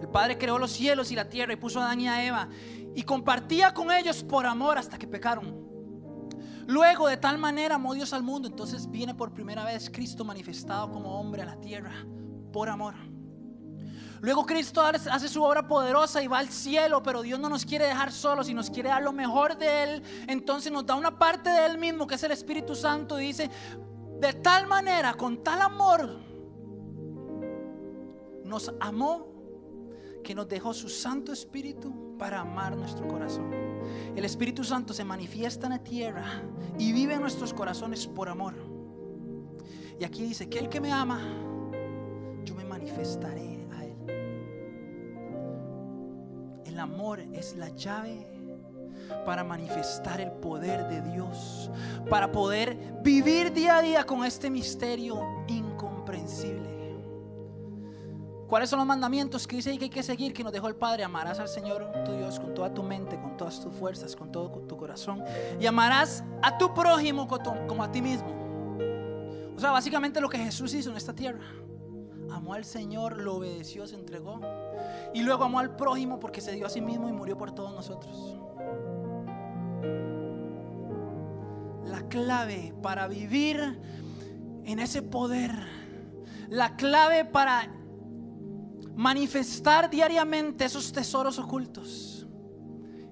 El 0.00 0.08
Padre 0.08 0.38
creó 0.38 0.58
los 0.58 0.72
cielos 0.72 1.10
y 1.10 1.14
la 1.14 1.28
tierra 1.28 1.52
y 1.52 1.56
puso 1.56 1.80
a 1.80 1.84
Adán 1.84 2.00
y 2.00 2.08
a 2.08 2.24
Eva 2.26 2.48
y 2.94 3.02
compartía 3.02 3.74
con 3.74 3.90
ellos 3.92 4.22
por 4.22 4.46
amor 4.46 4.78
hasta 4.78 4.98
que 4.98 5.06
pecaron. 5.06 5.68
Luego 6.66 7.06
de 7.06 7.16
tal 7.16 7.38
manera 7.38 7.76
amó 7.76 7.94
Dios 7.94 8.12
al 8.12 8.22
mundo, 8.22 8.48
entonces 8.48 8.90
viene 8.90 9.14
por 9.14 9.32
primera 9.32 9.64
vez 9.64 9.88
Cristo 9.90 10.24
manifestado 10.24 10.90
como 10.90 11.18
hombre 11.18 11.42
a 11.42 11.46
la 11.46 11.56
tierra 11.60 12.06
por 12.52 12.68
amor. 12.68 12.94
Luego 14.20 14.44
Cristo 14.44 14.82
hace 14.82 15.28
su 15.28 15.42
obra 15.42 15.68
poderosa 15.68 16.22
y 16.22 16.26
va 16.26 16.38
al 16.38 16.48
cielo, 16.48 17.02
pero 17.02 17.22
Dios 17.22 17.38
no 17.38 17.48
nos 17.48 17.64
quiere 17.64 17.86
dejar 17.86 18.10
solos 18.10 18.48
y 18.48 18.54
nos 18.54 18.68
quiere 18.68 18.88
dar 18.88 19.02
lo 19.02 19.12
mejor 19.12 19.56
de 19.56 19.82
Él. 19.84 20.02
Entonces 20.26 20.72
nos 20.72 20.84
da 20.84 20.96
una 20.96 21.18
parte 21.18 21.50
de 21.50 21.66
Él 21.66 21.78
mismo, 21.78 22.06
que 22.06 22.16
es 22.16 22.22
el 22.24 22.32
Espíritu 22.32 22.74
Santo, 22.74 23.20
y 23.20 23.28
dice, 23.28 23.50
de 24.20 24.32
tal 24.32 24.66
manera, 24.66 25.14
con 25.14 25.42
tal 25.44 25.62
amor, 25.62 26.08
nos 28.44 28.72
amó 28.80 29.28
que 30.24 30.34
nos 30.34 30.48
dejó 30.48 30.74
su 30.74 30.88
Santo 30.88 31.32
Espíritu 31.32 32.16
para 32.18 32.40
amar 32.40 32.76
nuestro 32.76 33.06
corazón. 33.06 33.52
El 34.16 34.24
Espíritu 34.24 34.64
Santo 34.64 34.92
se 34.92 35.04
manifiesta 35.04 35.66
en 35.66 35.72
la 35.72 35.84
tierra 35.84 36.42
y 36.78 36.92
vive 36.92 37.14
en 37.14 37.20
nuestros 37.20 37.54
corazones 37.54 38.06
por 38.06 38.28
amor. 38.28 38.54
Y 40.00 40.04
aquí 40.04 40.22
dice 40.22 40.48
que 40.48 40.58
el 40.58 40.68
que 40.68 40.80
me 40.80 40.92
ama, 40.92 41.20
yo 42.44 42.54
me 42.54 42.64
manifestaré 42.64 43.66
a 43.72 43.84
él. 43.84 43.96
El 46.64 46.78
amor 46.78 47.20
es 47.20 47.56
la 47.56 47.68
llave 47.70 48.37
para 49.24 49.44
manifestar 49.44 50.20
el 50.20 50.32
poder 50.32 50.88
de 50.88 51.02
Dios, 51.02 51.70
para 52.08 52.30
poder 52.32 52.76
vivir 53.02 53.52
día 53.52 53.78
a 53.78 53.82
día 53.82 54.04
con 54.04 54.24
este 54.24 54.50
misterio 54.50 55.44
incomprensible. 55.48 56.78
¿Cuáles 58.48 58.70
son 58.70 58.78
los 58.78 58.88
mandamientos 58.88 59.46
que 59.46 59.56
dice 59.56 59.76
que 59.76 59.84
hay 59.84 59.90
que 59.90 60.02
seguir, 60.02 60.32
que 60.32 60.42
nos 60.42 60.52
dejó 60.52 60.68
el 60.68 60.74
Padre? 60.74 61.04
Amarás 61.04 61.38
al 61.38 61.48
Señor 61.48 61.92
tu 62.06 62.12
Dios 62.12 62.40
con 62.40 62.54
toda 62.54 62.72
tu 62.72 62.82
mente, 62.82 63.20
con 63.20 63.36
todas 63.36 63.60
tus 63.60 63.74
fuerzas, 63.74 64.16
con 64.16 64.32
todo 64.32 64.48
tu 64.50 64.74
corazón. 64.74 65.22
Y 65.60 65.66
amarás 65.66 66.24
a 66.40 66.56
tu 66.56 66.72
prójimo 66.72 67.28
como 67.66 67.84
a 67.84 67.92
ti 67.92 68.00
mismo. 68.00 68.38
O 69.54 69.60
sea, 69.60 69.70
básicamente 69.70 70.18
lo 70.20 70.30
que 70.30 70.38
Jesús 70.38 70.72
hizo 70.72 70.90
en 70.90 70.96
esta 70.96 71.12
tierra. 71.12 71.44
Amó 72.30 72.54
al 72.54 72.64
Señor, 72.64 73.18
lo 73.18 73.34
obedeció, 73.34 73.86
se 73.86 73.96
entregó. 73.96 74.40
Y 75.12 75.22
luego 75.22 75.44
amó 75.44 75.58
al 75.58 75.76
prójimo 75.76 76.18
porque 76.18 76.40
se 76.40 76.52
dio 76.52 76.64
a 76.64 76.70
sí 76.70 76.80
mismo 76.80 77.08
y 77.08 77.12
murió 77.12 77.36
por 77.36 77.52
todos 77.52 77.74
nosotros. 77.74 78.34
La 82.08 82.24
clave 82.24 82.72
para 82.82 83.06
vivir 83.06 83.78
en 84.64 84.78
ese 84.78 85.02
poder, 85.02 85.50
la 86.48 86.74
clave 86.74 87.26
para 87.26 87.68
manifestar 88.96 89.90
diariamente 89.90 90.64
esos 90.64 90.90
tesoros 90.90 91.38
ocultos 91.38 92.26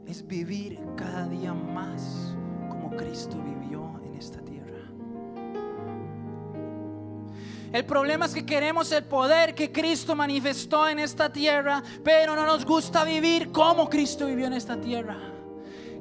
es 0.07 0.27
vivir 0.27 0.81
cada 0.97 1.29
día 1.29 1.53
más 1.53 2.35
como 2.71 2.97
Cristo 2.97 3.37
vivió 3.37 4.01
en 4.03 4.15
esta 4.15 4.41
tierra. 4.41 4.79
El 7.71 7.85
problema 7.85 8.25
es 8.25 8.33
que 8.33 8.47
queremos 8.47 8.91
el 8.93 9.05
poder 9.05 9.55
que 9.55 9.71
Cristo 9.71 10.17
manifestó 10.17 10.89
en 10.89 11.01
esta 11.01 11.31
tierra, 11.31 11.83
pero 12.03 12.35
no 12.35 12.47
nos 12.47 12.65
gusta 12.65 13.05
vivir 13.05 13.53
como 13.53 13.91
Cristo 13.91 14.25
vivió 14.25 14.47
en 14.47 14.55
esta 14.55 14.81
tierra 14.81 15.36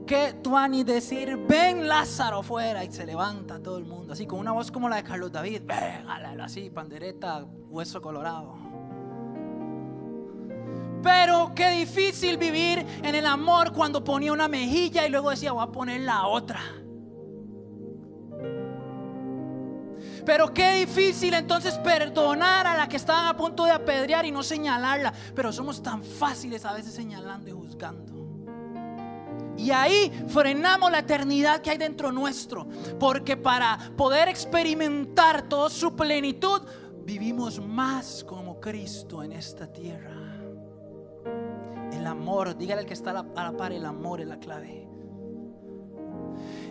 que 0.06 0.34
tú 0.42 0.56
ni 0.70 0.84
decir, 0.84 1.38
ven 1.48 1.88
Lázaro 1.88 2.44
fuera 2.44 2.84
y 2.84 2.92
se 2.92 3.06
levanta 3.06 3.62
todo 3.62 3.78
el 3.78 3.86
mundo, 3.86 4.14
así 4.14 4.26
con 4.26 4.40
una 4.40 4.52
voz 4.52 4.72
como 4.72 4.88
la 4.88 4.98
de 4.98 5.04
Carlos 5.04 5.32
David, 5.32 5.62
ven, 5.66 6.08
así, 6.42 6.70
pandereta, 6.70 7.46
hueso 7.70 8.02
colorado. 8.02 8.56
Pero 11.02 11.54
qué 11.54 11.70
difícil 11.72 12.38
vivir 12.38 12.86
en 13.04 13.14
el 13.14 13.26
amor 13.26 13.74
cuando 13.74 14.04
ponía 14.04 14.34
una 14.34 14.48
mejilla 14.48 15.06
y 15.06 15.10
luego 15.10 15.30
decía, 15.30 15.52
voy 15.52 15.64
a 15.64 15.72
poner 15.72 16.02
la 16.02 16.26
otra. 16.26 16.60
Pero 20.26 20.52
qué 20.52 20.74
difícil 20.74 21.36
entonces 21.36 21.78
perdonar 21.78 22.66
a 22.66 22.76
la 22.76 22.90
que 22.90 22.98
estaban 22.98 23.28
a 23.28 23.38
punto 23.38 23.66
de 23.66 23.72
apedrear 23.72 24.26
y 24.26 24.32
no 24.32 24.42
señalarla. 24.42 25.14
Pero 25.36 25.54
somos 25.54 25.84
tan 25.84 26.04
fáciles 26.04 26.66
a 26.66 26.74
veces 26.74 26.96
señalando 26.96 27.50
y 27.50 27.54
juzgando. 27.54 28.15
Y 29.58 29.72
ahí 29.72 30.12
frenamos 30.28 30.92
la 30.92 31.00
eternidad 31.00 31.62
que 31.62 31.72
hay 31.72 31.78
dentro 31.78 32.12
nuestro. 32.12 32.68
Porque 33.00 33.38
para 33.38 33.78
poder 33.96 34.28
experimentar 34.28 35.48
toda 35.48 35.70
su 35.70 35.96
plenitud, 35.96 36.62
vivimos 37.06 37.60
más 37.60 38.24
como 38.24 38.60
Cristo 38.60 39.24
en 39.24 39.32
esta 39.32 39.72
tierra. 39.72 40.14
El 41.94 42.06
amor, 42.06 42.58
dígale 42.58 42.82
al 42.82 42.88
que 42.88 42.94
está 42.94 43.12
a 43.12 43.14
la, 43.14 43.52
par, 43.58 43.72
el 43.72 43.86
amor 43.86 44.22
es 44.22 44.28
la 44.28 44.40
clave. 44.40 44.88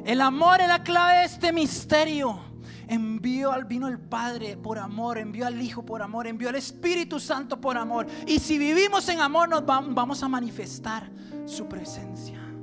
El 0.04 0.20
amor 0.20 0.60
es 0.60 0.68
la 0.68 0.82
clave 0.82 1.20
de 1.20 1.24
este 1.24 1.52
misterio. 1.52 2.38
Envió 2.86 3.50
al 3.50 3.64
vino 3.64 3.88
el 3.88 3.98
Padre 3.98 4.58
por 4.58 4.78
amor, 4.78 5.16
envió 5.16 5.46
al 5.46 5.60
Hijo 5.60 5.86
por 5.86 6.02
amor, 6.02 6.26
envió 6.26 6.50
al 6.50 6.56
Espíritu 6.56 7.18
Santo 7.18 7.58
por 7.58 7.78
amor. 7.78 8.06
Y 8.26 8.38
si 8.38 8.58
vivimos 8.58 9.08
en 9.08 9.20
amor, 9.20 9.48
nos 9.48 9.64
vamos 9.64 10.22
a 10.22 10.28
manifestar 10.28 11.10
su 11.46 11.66
presencia 11.66 12.53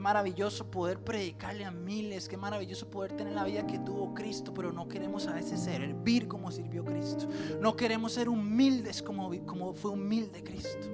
Maravilloso 0.00 0.70
poder 0.70 0.98
predicarle 0.98 1.62
a 1.62 1.70
miles, 1.70 2.26
qué 2.26 2.38
maravilloso 2.38 2.88
poder 2.88 3.12
tener 3.12 3.34
la 3.34 3.44
vida 3.44 3.66
que 3.66 3.78
tuvo 3.78 4.14
Cristo, 4.14 4.54
pero 4.54 4.72
no 4.72 4.88
queremos 4.88 5.26
a 5.26 5.34
veces 5.34 5.60
servir 5.60 6.26
como 6.26 6.50
sirvió 6.50 6.82
Cristo. 6.86 7.28
No 7.60 7.76
queremos 7.76 8.12
ser 8.12 8.30
humildes 8.30 9.02
como, 9.02 9.30
como 9.44 9.74
fue 9.74 9.90
humilde 9.90 10.42
Cristo. 10.42 10.86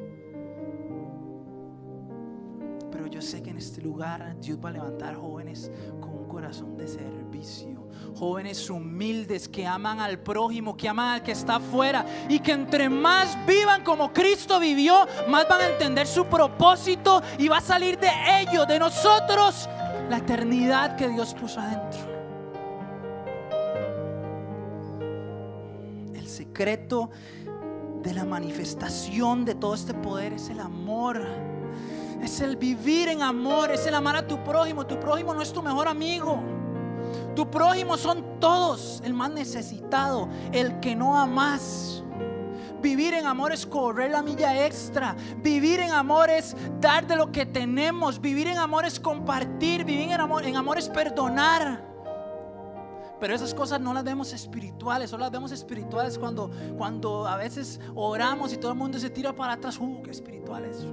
Pero 2.90 3.07
yo 3.07 3.23
sé 3.23 3.45
que 3.45 3.51
en 3.51 3.59
este 3.59 3.81
lugar 3.81 4.37
Dios 4.40 4.59
va 4.62 4.71
a 4.71 4.73
levantar 4.73 5.14
jóvenes 5.14 5.71
con 6.01 6.15
corazón 6.37 6.77
de 6.77 6.87
servicio. 6.87 7.88
Jóvenes 8.14 8.68
humildes 8.68 9.49
que 9.49 9.66
aman 9.66 10.01
al 10.01 10.18
prójimo, 10.18 10.77
que 10.77 10.87
aman 10.87 11.14
al 11.14 11.22
que 11.22 11.33
está 11.33 11.57
afuera. 11.57 12.05
Y 12.29 12.40
que 12.40 12.53
entre 12.53 12.90
más 12.90 13.38
vivan 13.46 13.83
como 13.83 14.12
Cristo 14.12 14.61
vivió, 14.61 15.07
más 15.29 15.49
van 15.49 15.62
a 15.62 15.66
entender 15.68 16.07
su 16.07 16.27
propósito 16.27 17.22
y 17.38 17.49
va 17.49 17.57
a 17.57 17.62
salir 17.62 17.99
de 17.99 18.11
ellos, 18.42 18.68
de 18.68 18.79
nosotros, 18.79 19.66
la 20.11 20.18
eternidad 20.18 20.96
que 20.96 21.09
Dios 21.09 21.33
puso 21.33 21.59
adentro. 21.59 22.01
El 26.14 26.29
secreto 26.29 27.09
de 28.03 28.12
la 28.12 28.27
manifestación 28.27 29.46
de 29.46 29.55
todo 29.55 29.75
este 29.75 29.94
poder 29.94 30.35
es 30.35 30.51
el 30.51 30.61
amor. 30.61 31.56
Es 32.22 32.40
el 32.40 32.57
vivir 32.57 33.09
en 33.09 33.22
amor, 33.22 33.70
es 33.70 33.87
el 33.87 33.94
amar 33.94 34.16
a 34.16 34.26
tu 34.26 34.42
prójimo. 34.42 34.87
Tu 34.87 34.98
prójimo 34.98 35.35
no 35.35 35.42
es 35.42 35.52
tu 35.52 35.62
mejor 35.62 35.88
amigo. 35.88 36.42
Tu 37.35 37.48
prójimo 37.50 37.96
son 37.96 38.40
todos, 38.40 39.00
el 39.05 39.14
más 39.14 39.31
necesitado, 39.31 40.29
el 40.52 40.81
que 40.81 40.96
no 40.96 41.18
amas. 41.18 42.02
Vivir 42.81 43.14
en 43.14 43.26
amor 43.26 43.52
es 43.52 43.66
correr 43.66 44.11
la 44.11 44.22
milla 44.22 44.64
extra. 44.66 45.16
Vivir 45.38 45.81
en 45.81 45.90
amor 45.90 46.31
es 46.31 46.57
dar 46.81 47.07
de 47.07 47.16
lo 47.16 47.33
que 47.33 47.46
tenemos. 47.46 48.20
Vivir 48.20 48.48
en 48.48 48.59
amor 48.59 48.85
es 48.85 49.00
compartir. 49.00 49.85
Vivir 49.85 50.11
en 50.11 50.20
amor, 50.20 50.44
en 50.44 50.57
amor 50.57 50.79
es 50.79 50.88
perdonar. 50.88 51.85
Pero 53.18 53.35
esas 53.35 53.55
cosas 53.55 53.81
no 53.81 53.94
las 53.94 54.05
vemos 54.05 54.33
espirituales, 54.35 55.09
solo 55.09 55.22
las 55.22 55.33
vemos 55.33 55.50
espirituales 55.50 56.18
cuando, 56.18 56.50
cuando 56.76 57.26
a 57.26 57.37
veces 57.37 57.81
oramos 57.94 58.52
y 58.52 58.59
todo 58.59 58.72
el 58.72 58.79
mundo 58.79 58.98
se 58.98 59.09
tira 59.09 59.35
para 59.35 59.55
atrás. 59.55 59.79
¡Uh, 59.81 60.02
qué 60.02 60.11
espirituales! 60.11 60.87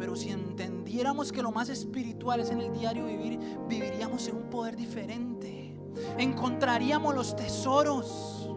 Pero 0.00 0.16
si 0.16 0.30
entendiéramos 0.30 1.30
que 1.30 1.42
lo 1.42 1.52
más 1.52 1.68
espiritual 1.68 2.40
es 2.40 2.50
en 2.50 2.62
el 2.62 2.72
diario 2.72 3.04
vivir, 3.04 3.38
viviríamos 3.68 4.26
en 4.28 4.36
un 4.36 4.48
poder 4.48 4.74
diferente. 4.74 5.78
Encontraríamos 6.16 7.14
los 7.14 7.36
tesoros. 7.36 8.50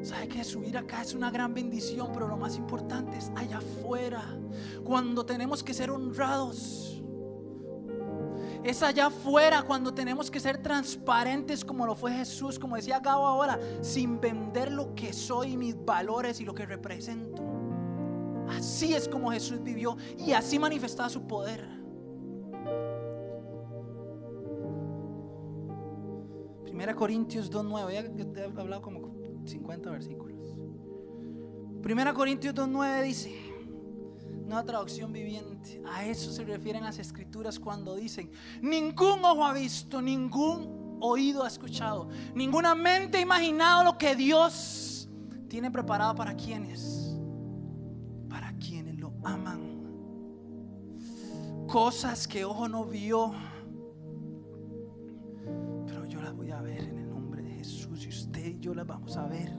¿Sabe 0.00 0.28
que 0.28 0.44
subir 0.44 0.78
acá 0.78 1.02
es 1.02 1.12
una 1.12 1.32
gran 1.32 1.52
bendición? 1.52 2.10
Pero 2.12 2.28
lo 2.28 2.36
más 2.36 2.56
importante 2.56 3.18
es 3.18 3.32
allá 3.34 3.58
afuera. 3.58 4.22
Cuando 4.84 5.26
tenemos 5.26 5.64
que 5.64 5.74
ser 5.74 5.90
honrados 5.90 6.89
es 8.62 8.82
allá 8.82 9.06
afuera 9.06 9.62
cuando 9.62 9.94
tenemos 9.94 10.30
que 10.30 10.40
ser 10.40 10.58
transparentes 10.58 11.64
como 11.64 11.86
lo 11.86 11.94
fue 11.94 12.12
Jesús, 12.12 12.58
como 12.58 12.76
decía 12.76 13.00
Gabo 13.00 13.26
ahora, 13.26 13.58
sin 13.80 14.20
vender 14.20 14.70
lo 14.70 14.94
que 14.94 15.12
soy, 15.12 15.56
mis 15.56 15.82
valores 15.84 16.40
y 16.40 16.44
lo 16.44 16.54
que 16.54 16.66
represento. 16.66 17.42
Así 18.48 18.94
es 18.94 19.08
como 19.08 19.30
Jesús 19.30 19.62
vivió 19.62 19.96
y 20.18 20.32
así 20.32 20.58
manifestaba 20.58 21.08
su 21.08 21.26
poder. 21.26 21.66
Primera 26.64 26.94
Corintios 26.94 27.50
2.9, 27.50 28.34
ya 28.34 28.42
he 28.42 28.60
hablado 28.60 28.82
como 28.82 29.10
50 29.44 29.90
versículos. 29.90 30.54
Primera 31.82 32.12
Corintios 32.12 32.54
2.9 32.54 33.02
dice, 33.02 33.49
Nueva 34.50 34.64
traducción 34.64 35.12
viviente. 35.12 35.80
A 35.88 36.04
eso 36.04 36.32
se 36.32 36.42
refieren 36.42 36.82
las 36.82 36.98
escrituras 36.98 37.60
cuando 37.60 37.94
dicen, 37.94 38.32
ningún 38.60 39.24
ojo 39.24 39.46
ha 39.46 39.52
visto, 39.52 40.02
ningún 40.02 40.98
oído 41.00 41.44
ha 41.44 41.46
escuchado, 41.46 42.08
ninguna 42.34 42.74
mente 42.74 43.18
ha 43.18 43.20
imaginado 43.20 43.84
lo 43.84 43.96
que 43.96 44.16
Dios 44.16 45.08
tiene 45.48 45.70
preparado 45.70 46.16
para 46.16 46.34
quienes, 46.34 47.16
para 48.28 48.52
quienes 48.54 48.98
lo 48.98 49.12
aman. 49.22 49.86
Cosas 51.68 52.26
que 52.26 52.44
ojo 52.44 52.68
no 52.68 52.86
vio, 52.86 53.32
pero 55.86 56.06
yo 56.06 56.20
las 56.20 56.34
voy 56.34 56.50
a 56.50 56.60
ver 56.60 56.82
en 56.82 56.98
el 56.98 57.08
nombre 57.08 57.40
de 57.40 57.50
Jesús 57.52 58.04
y 58.04 58.08
usted 58.08 58.46
y 58.46 58.58
yo 58.58 58.74
las 58.74 58.84
vamos 58.88 59.16
a 59.16 59.28
ver. 59.28 59.52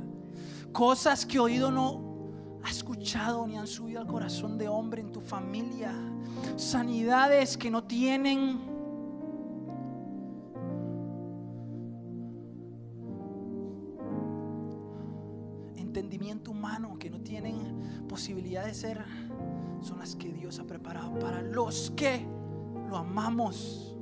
Cosas 0.73 1.25
que 1.25 1.39
oído 1.39 1.71
no 1.71 2.10
ni 3.47 3.57
han 3.57 3.67
subido 3.67 3.99
al 3.99 4.07
corazón 4.07 4.57
de 4.57 4.67
hombre 4.67 5.01
en 5.01 5.11
tu 5.11 5.21
familia. 5.21 5.93
Sanidades 6.55 7.57
que 7.57 7.71
no 7.71 7.83
tienen 7.83 8.59
entendimiento 15.75 16.51
humano, 16.51 16.97
que 16.99 17.09
no 17.09 17.19
tienen 17.19 18.05
posibilidad 18.07 18.65
de 18.65 18.73
ser, 18.73 19.03
son 19.81 19.99
las 19.99 20.15
que 20.15 20.31
Dios 20.31 20.59
ha 20.59 20.63
preparado 20.65 21.17
para 21.19 21.41
los 21.41 21.91
que 21.95 22.25
lo 22.89 22.97
amamos. 22.97 23.97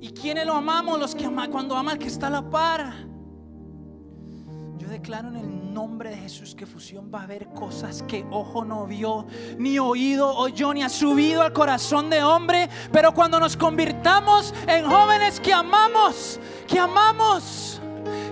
¿Y 0.00 0.08
quiénes 0.10 0.46
lo 0.46 0.54
amamos? 0.54 0.98
Los 0.98 1.14
que 1.14 1.24
aman 1.24 1.50
cuando 1.50 1.76
ama 1.76 1.92
al 1.92 1.98
que 1.98 2.08
está 2.08 2.26
a 2.28 2.30
la 2.30 2.50
par. 2.50 3.13
Declaro 5.04 5.28
en 5.28 5.36
el 5.36 5.74
nombre 5.74 6.08
de 6.08 6.16
Jesús 6.16 6.54
que 6.54 6.64
fusión 6.64 7.10
va 7.14 7.20
a 7.20 7.22
haber 7.24 7.48
cosas 7.50 8.02
que 8.04 8.24
ojo 8.30 8.64
no 8.64 8.86
vio, 8.86 9.26
ni 9.58 9.78
oído 9.78 10.34
oyó, 10.34 10.72
ni 10.72 10.82
ha 10.82 10.88
subido 10.88 11.42
al 11.42 11.52
corazón 11.52 12.08
de 12.08 12.24
hombre. 12.24 12.70
Pero 12.90 13.12
cuando 13.12 13.38
nos 13.38 13.54
convirtamos 13.54 14.54
en 14.66 14.86
jóvenes 14.86 15.40
que 15.40 15.52
amamos, 15.52 16.40
que 16.66 16.78
amamos, 16.78 17.82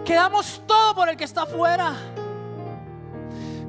que 0.03 0.15
damos 0.15 0.63
todo 0.67 0.95
por 0.95 1.11
el 1.11 1.17
que 1.19 1.25
está 1.25 1.43
afuera. 1.43 1.95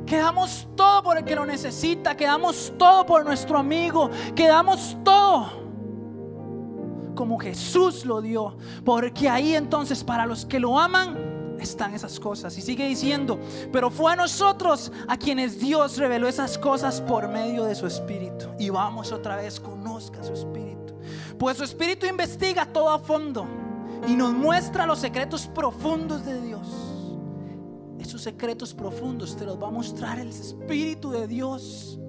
Que 0.06 0.16
damos 0.16 0.70
todo 0.74 1.04
por 1.04 1.18
el 1.18 1.26
que 1.26 1.36
lo 1.36 1.46
necesita, 1.46 2.16
que 2.16 2.24
damos 2.24 2.72
todo 2.80 3.06
por 3.06 3.26
nuestro 3.26 3.58
amigo, 3.58 4.10
que 4.34 4.48
damos 4.48 4.96
todo 5.04 5.62
como 7.16 7.38
Jesús 7.38 8.06
lo 8.06 8.22
dio. 8.22 8.56
Porque 8.86 9.28
ahí 9.28 9.56
entonces 9.56 10.06
para 10.06 10.26
los 10.26 10.46
que 10.46 10.58
lo 10.58 10.80
aman, 10.80 11.33
están 11.64 11.94
esas 11.94 12.20
cosas. 12.20 12.58
Y 12.58 12.62
sigue 12.62 12.88
diciendo, 12.88 13.40
pero 13.72 13.90
fue 13.90 14.14
a 14.14 14.16
nosotros 14.16 14.92
a 15.08 15.18
quienes 15.18 15.60
Dios 15.60 15.98
reveló 15.98 16.28
esas 16.28 16.58
cosas 16.58 17.02
por 17.02 17.28
medio 17.28 17.64
de 17.66 17.76
su 17.76 17.88
Espíritu. 17.88 18.48
Y 18.60 18.70
vamos 18.70 19.12
otra 19.12 19.36
vez, 19.36 19.60
conozca 19.60 20.24
su 20.24 20.34
Espíritu. 20.34 20.94
Pues 21.38 21.58
su 21.58 21.64
Espíritu 21.64 22.06
investiga 22.06 22.66
todo 22.66 22.90
a 22.90 23.00
fondo 23.00 23.46
y 24.08 24.16
nos 24.16 24.34
muestra 24.34 24.86
los 24.86 25.00
secretos 25.00 25.48
profundos 25.48 26.26
de 26.26 26.42
Dios. 26.42 26.68
Esos 28.00 28.22
secretos 28.22 28.74
profundos 28.74 29.36
te 29.36 29.46
los 29.46 29.62
va 29.62 29.68
a 29.68 29.72
mostrar 29.72 30.20
el 30.20 30.30
Espíritu 30.30 31.12
de 31.12 31.28
Dios. 31.28 32.00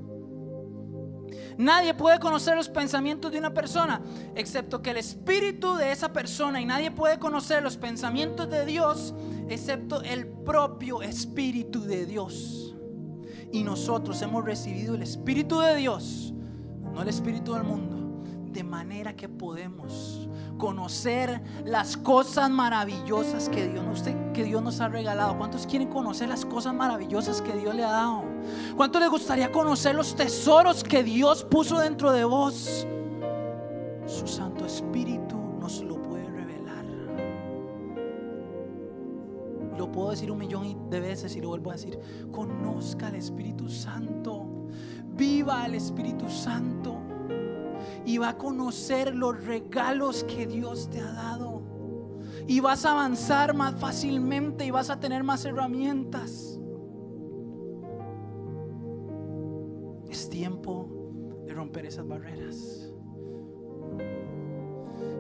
Nadie 1.57 1.95
puede 1.95 2.19
conocer 2.19 2.57
los 2.57 2.69
pensamientos 2.69 3.31
de 3.33 3.39
una 3.39 3.55
persona 3.55 4.01
excepto 4.35 4.83
que 4.83 4.91
el 4.91 4.97
espíritu 4.97 5.75
de 5.75 5.93
esa 5.93 6.13
persona 6.13 6.61
y 6.61 6.67
nadie 6.67 6.91
puede 6.91 7.19
conocer 7.19 7.63
los 7.63 7.77
pensamientos 7.77 8.51
de 8.51 8.67
Dios 8.67 9.15
excepto 9.49 10.03
el 10.03 10.27
propio 10.27 11.03
espíritu 11.03 11.83
de 11.83 12.07
Dios. 12.07 12.75
Y 13.53 13.63
nosotros 13.63 14.21
hemos 14.23 14.45
recibido 14.45 14.95
el 14.95 15.03
espíritu 15.03 15.61
de 15.61 15.77
Dios, 15.77 16.35
no 16.83 17.03
el 17.03 17.09
espíritu 17.09 17.55
del 17.55 17.63
mundo, 17.63 18.04
de 18.55 18.63
manera 18.63 19.15
que 19.17 19.29
podemos 19.29 20.29
conocer 20.59 21.43
las 21.65 21.97
cosas 21.97 22.49
maravillosas 22.49 23.49
que 23.49 23.69
Dios, 23.69 23.85
nos, 23.85 24.03
que 24.33 24.45
Dios 24.45 24.63
nos 24.63 24.81
ha 24.81 24.89
regalado. 24.89 25.37
¿Cuántos 25.37 25.67
quieren 25.67 25.89
conocer 25.89 26.29
las 26.29 26.47
cosas 26.47 26.73
maravillosas 26.73 27.43
que 27.43 27.53
Dios 27.53 27.75
le 27.75 27.83
ha 27.83 27.91
dado? 27.91 28.23
¿Cuánto 28.77 29.01
les 29.01 29.11
gustaría 29.11 29.51
conocer 29.51 29.97
los 29.97 30.15
tesoros 30.15 30.85
que 30.85 31.03
Dios 31.03 31.43
puso 31.45 31.81
dentro 31.81 32.13
de 32.13 32.25
vos? 32.25 32.87
Su 34.07 34.27
Santo 34.29 34.65
Espíritu 34.65 35.37
nos 35.59 35.83
lo 35.83 36.01
puede 36.01 36.27
revelar. 36.31 36.85
Lo 39.77 39.91
puedo 39.91 40.11
decir 40.11 40.31
un 40.31 40.39
millón 40.39 40.89
de 40.91 41.01
veces 41.01 41.35
y 41.35 41.41
lo 41.41 41.49
vuelvo 41.49 41.71
a 41.71 41.73
decir. 41.75 41.99
Conozca 42.31 43.09
al 43.09 43.17
Espíritu 43.17 43.69
Santo. 43.69 44.47
Viva 45.17 45.65
al 45.65 45.75
Espíritu 45.75 46.29
Santo 46.29 47.04
y 48.07 48.19
va 48.19 48.31
a 48.31 48.39
conocer 48.39 49.15
los 49.15 49.45
regalos 49.45 50.25
que 50.25 50.47
Dios 50.47 50.89
te 50.91 51.01
ha 51.01 51.13
dado. 51.13 51.63
Y 52.47 52.61
vas 52.61 52.85
a 52.85 52.93
avanzar 52.93 53.55
más 53.55 53.75
fácilmente 53.77 54.67
y 54.67 54.71
vas 54.71 54.91
a 54.91 55.01
tener 55.01 55.25
más 55.25 55.45
herramientas. 55.45 56.61
Es 60.11 60.29
tiempo 60.29 60.89
de 61.47 61.55
romper 61.55 61.87
esas 61.87 62.07
barreras. 62.07 62.93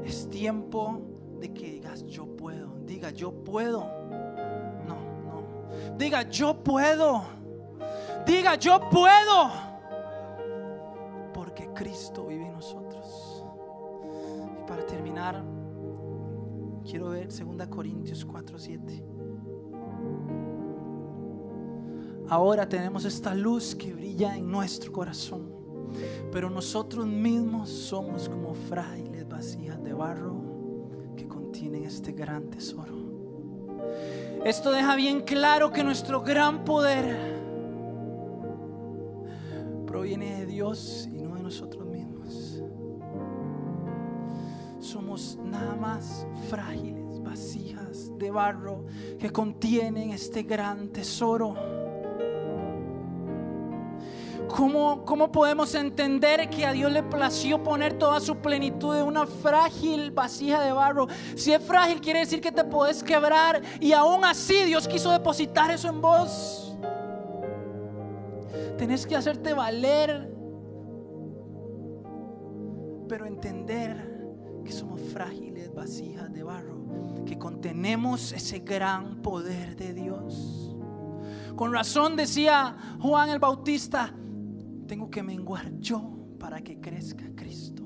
Es 0.04 0.28
tiempo 0.28 1.00
de 1.40 1.52
que 1.52 1.72
digas 1.72 2.04
yo 2.04 2.26
puedo. 2.36 2.74
Diga 2.84 3.10
yo 3.10 3.32
puedo. 3.32 3.80
No, 4.86 4.96
no. 5.24 5.96
Diga 5.96 6.28
yo 6.28 6.62
puedo. 6.62 7.24
Diga 8.26 8.56
yo 8.56 8.80
puedo. 8.90 9.73
Cristo 11.74 12.26
vive 12.26 12.44
para 14.66 14.86
terminar, 14.86 15.42
quiero 16.84 17.10
ver 17.10 17.28
2 17.28 17.66
Corintios 17.68 18.24
4, 18.24 18.58
7. 18.58 19.04
ahora 22.28 22.68
tenemos 22.68 23.04
esta 23.04 23.34
luz 23.34 23.74
que 23.74 23.92
brilla 23.92 24.36
en 24.36 24.50
nuestro 24.50 24.92
corazón. 24.92 25.52
Pero 26.32 26.50
nosotros 26.50 27.06
mismos 27.06 27.68
somos 27.68 28.28
como 28.28 28.54
frágiles 28.54 29.28
vasijas 29.28 29.82
de 29.82 29.92
barro 29.92 30.42
que 31.16 31.28
contienen 31.28 31.84
este 31.84 32.12
gran 32.12 32.50
tesoro. 32.50 32.94
Esto 34.44 34.72
deja 34.72 34.96
bien 34.96 35.20
claro 35.20 35.70
que 35.70 35.84
nuestro 35.84 36.22
gran 36.22 36.64
poder 36.64 37.34
proviene 39.86 40.40
de 40.40 40.46
Dios 40.46 41.08
y 41.12 41.13
nosotros 41.54 41.86
mismos. 41.86 42.62
Somos 44.80 45.38
nada 45.44 45.76
más 45.76 46.26
frágiles 46.50 47.22
vasijas 47.22 48.10
de 48.18 48.30
barro 48.30 48.84
que 49.20 49.30
contienen 49.30 50.10
este 50.10 50.42
gran 50.42 50.88
tesoro. 50.88 51.54
¿Cómo, 54.48 55.04
¿Cómo, 55.04 55.30
podemos 55.30 55.74
entender 55.74 56.50
que 56.50 56.66
a 56.66 56.72
Dios 56.72 56.90
le 56.90 57.02
plació 57.04 57.62
poner 57.62 57.98
toda 57.98 58.20
su 58.20 58.36
plenitud 58.36 58.96
en 58.96 59.06
una 59.06 59.26
frágil 59.26 60.10
vasija 60.10 60.60
de 60.60 60.72
barro? 60.72 61.06
Si 61.36 61.52
es 61.52 61.62
frágil, 61.62 62.00
quiere 62.00 62.20
decir 62.20 62.40
que 62.40 62.52
te 62.52 62.64
puedes 62.64 63.02
quebrar 63.02 63.62
y 63.80 63.92
aún 63.92 64.24
así 64.24 64.64
Dios 64.64 64.88
quiso 64.88 65.12
depositar 65.12 65.70
eso 65.70 65.88
en 65.88 66.00
vos. 66.00 66.76
Tenés 68.76 69.06
que 69.06 69.16
hacerte 69.16 69.54
valer, 69.54 70.33
pero 73.08 73.26
entender 73.26 74.24
que 74.64 74.72
somos 74.72 75.00
frágiles 75.00 75.72
vasijas 75.74 76.32
de 76.32 76.42
barro, 76.42 77.24
que 77.26 77.38
contenemos 77.38 78.32
ese 78.32 78.60
gran 78.60 79.20
poder 79.22 79.76
de 79.76 79.92
Dios. 79.92 80.74
Con 81.56 81.72
razón 81.72 82.16
decía 82.16 82.76
Juan 83.00 83.28
el 83.28 83.38
Bautista, 83.38 84.12
tengo 84.86 85.10
que 85.10 85.22
menguar 85.22 85.72
yo 85.78 86.10
para 86.38 86.60
que 86.62 86.80
crezca 86.80 87.24
Cristo. 87.34 87.82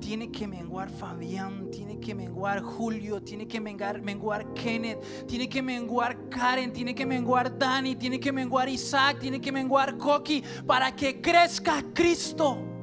Tiene 0.00 0.30
que 0.30 0.46
menguar 0.46 0.88
Fabián, 0.88 1.70
tiene 1.70 1.98
que 1.98 2.14
menguar 2.14 2.62
Julio, 2.62 3.22
tiene 3.22 3.48
que 3.48 3.60
menguar, 3.60 4.00
menguar 4.02 4.52
Kenneth, 4.54 5.26
tiene 5.26 5.48
que 5.48 5.62
menguar 5.62 6.28
Karen, 6.28 6.72
tiene 6.72 6.94
que 6.94 7.04
menguar 7.04 7.58
Dani, 7.58 7.96
tiene 7.96 8.20
que 8.20 8.30
menguar 8.30 8.68
Isaac, 8.68 9.18
tiene 9.18 9.40
que 9.40 9.50
menguar 9.50 9.96
Coqui 9.96 10.44
para 10.66 10.94
que 10.94 11.20
crezca 11.20 11.82
Cristo. 11.92 12.75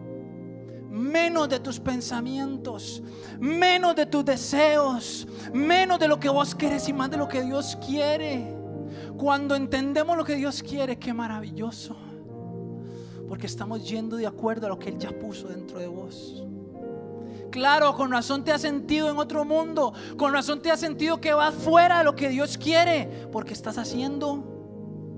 Menos 0.94 1.50
de 1.50 1.60
tus 1.60 1.80
pensamientos, 1.80 3.02
menos 3.40 3.96
de 3.96 4.06
tus 4.06 4.24
deseos, 4.24 5.28
menos 5.52 5.98
de 5.98 6.08
lo 6.08 6.20
que 6.20 6.30
vos 6.30 6.54
querés 6.54 6.88
y 6.88 6.94
más 6.94 7.10
de 7.10 7.18
lo 7.18 7.28
que 7.28 7.42
Dios 7.42 7.76
quiere. 7.84 8.56
Cuando 9.18 9.56
entendemos 9.56 10.16
lo 10.16 10.24
que 10.24 10.36
Dios 10.36 10.62
quiere, 10.62 11.00
qué 11.00 11.12
maravilloso. 11.12 11.98
Porque 13.28 13.48
estamos 13.48 13.90
yendo 13.90 14.18
de 14.18 14.28
acuerdo 14.28 14.68
a 14.68 14.70
lo 14.70 14.78
que 14.78 14.90
Él 14.90 15.00
ya 15.00 15.10
puso 15.18 15.48
dentro 15.48 15.80
de 15.80 15.88
vos. 15.88 16.44
Claro, 17.50 17.96
con 17.96 18.12
razón 18.12 18.44
te 18.44 18.52
has 18.52 18.62
sentido 18.62 19.10
en 19.10 19.18
otro 19.18 19.46
mundo. 19.46 19.94
Con 20.16 20.32
razón 20.32 20.62
te 20.62 20.70
has 20.70 20.80
sentido 20.80 21.20
que 21.20 21.34
vas 21.34 21.56
fuera 21.56 21.98
de 21.98 22.04
lo 22.04 22.16
que 22.16 22.30
Dios 22.30 22.56
quiere. 22.56 23.28
Porque 23.32 23.54
estás 23.54 23.80
haciendo 23.80 24.53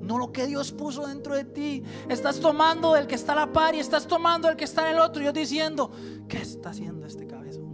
no 0.05 0.17
lo 0.17 0.31
que 0.31 0.45
Dios 0.47 0.71
puso 0.71 1.07
dentro 1.07 1.35
de 1.35 1.45
ti. 1.45 1.83
Estás 2.09 2.39
tomando 2.39 2.93
del 2.93 3.07
que 3.07 3.15
está 3.15 3.33
a 3.33 3.47
la 3.47 3.51
par 3.51 3.75
y 3.75 3.79
estás 3.79 4.07
tomando 4.07 4.47
del 4.47 4.55
que 4.55 4.65
está 4.65 4.89
en 4.89 4.95
el 4.95 5.01
otro. 5.01 5.21
Y 5.21 5.25
yo 5.25 5.33
diciendo, 5.33 5.91
¿qué 6.27 6.37
está 6.37 6.69
haciendo 6.69 7.05
este 7.05 7.25
cabezón? 7.27 7.65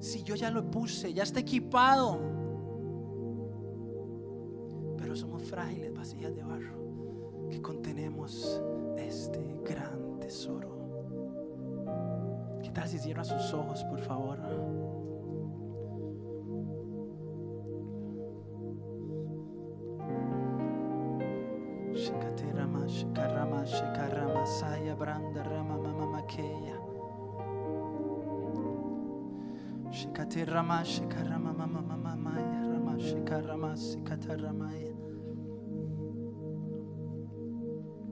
Si 0.00 0.22
yo 0.22 0.34
ya 0.34 0.50
lo 0.50 0.70
puse, 0.70 1.12
ya 1.12 1.22
está 1.22 1.40
equipado. 1.40 2.20
Pero 4.96 5.14
somos 5.14 5.42
frágiles, 5.44 5.92
vacías 5.92 6.34
de 6.34 6.42
barro, 6.42 7.48
que 7.50 7.60
contenemos 7.60 8.62
este 8.96 9.60
gran 9.64 10.18
tesoro. 10.18 10.76
¿Qué 12.62 12.70
tal 12.70 12.88
si 12.88 12.98
cierra 12.98 13.24
sus 13.24 13.52
ojos, 13.52 13.84
por 13.84 14.00
favor? 14.00 14.38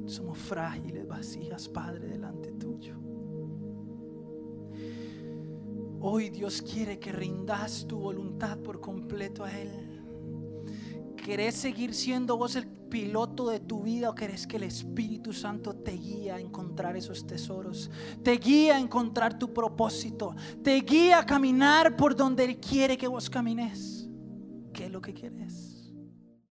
Somos 0.07 0.39
frágiles, 0.39 1.07
vacías, 1.07 1.69
Padre, 1.69 2.09
delante 2.09 2.53
tuyo. 2.53 2.97
Hoy 6.01 6.31
Dios 6.31 6.63
quiere 6.63 6.99
que 6.99 7.13
rindas 7.13 7.87
tu 7.87 7.99
voluntad 7.99 8.59
por 8.59 8.81
completo 8.81 9.45
a 9.45 9.53
Él. 9.53 10.03
¿Querés 11.17 11.55
seguir 11.55 11.93
siendo 11.93 12.39
vos 12.39 12.57
el 12.57 12.67
piloto 12.95 13.49
de 13.49 13.59
tu 13.59 13.83
vida 13.83 14.09
o 14.09 14.15
querés 14.15 14.47
que 14.47 14.57
el 14.57 14.63
Espíritu 14.63 15.33
Santo 15.33 15.75
te 15.75 15.91
guíe 15.97 16.31
a 16.31 16.39
encontrar 16.39 16.97
esos 16.97 17.27
tesoros? 17.27 17.91
Te 18.23 18.37
guía 18.37 18.77
a 18.77 18.79
encontrar 18.79 19.37
tu 19.37 19.53
propósito. 19.53 20.37
Te 20.63 20.77
guía 20.77 21.19
a 21.19 21.27
caminar 21.27 21.97
por 21.97 22.15
donde 22.15 22.45
Él 22.45 22.61
quiere 22.61 22.97
que 22.97 23.09
vos 23.09 23.29
camines. 23.29 24.09
¿Qué 24.73 24.85
es 24.85 24.93
lo 24.93 25.01
que 25.01 25.13
quieres? 25.13 25.84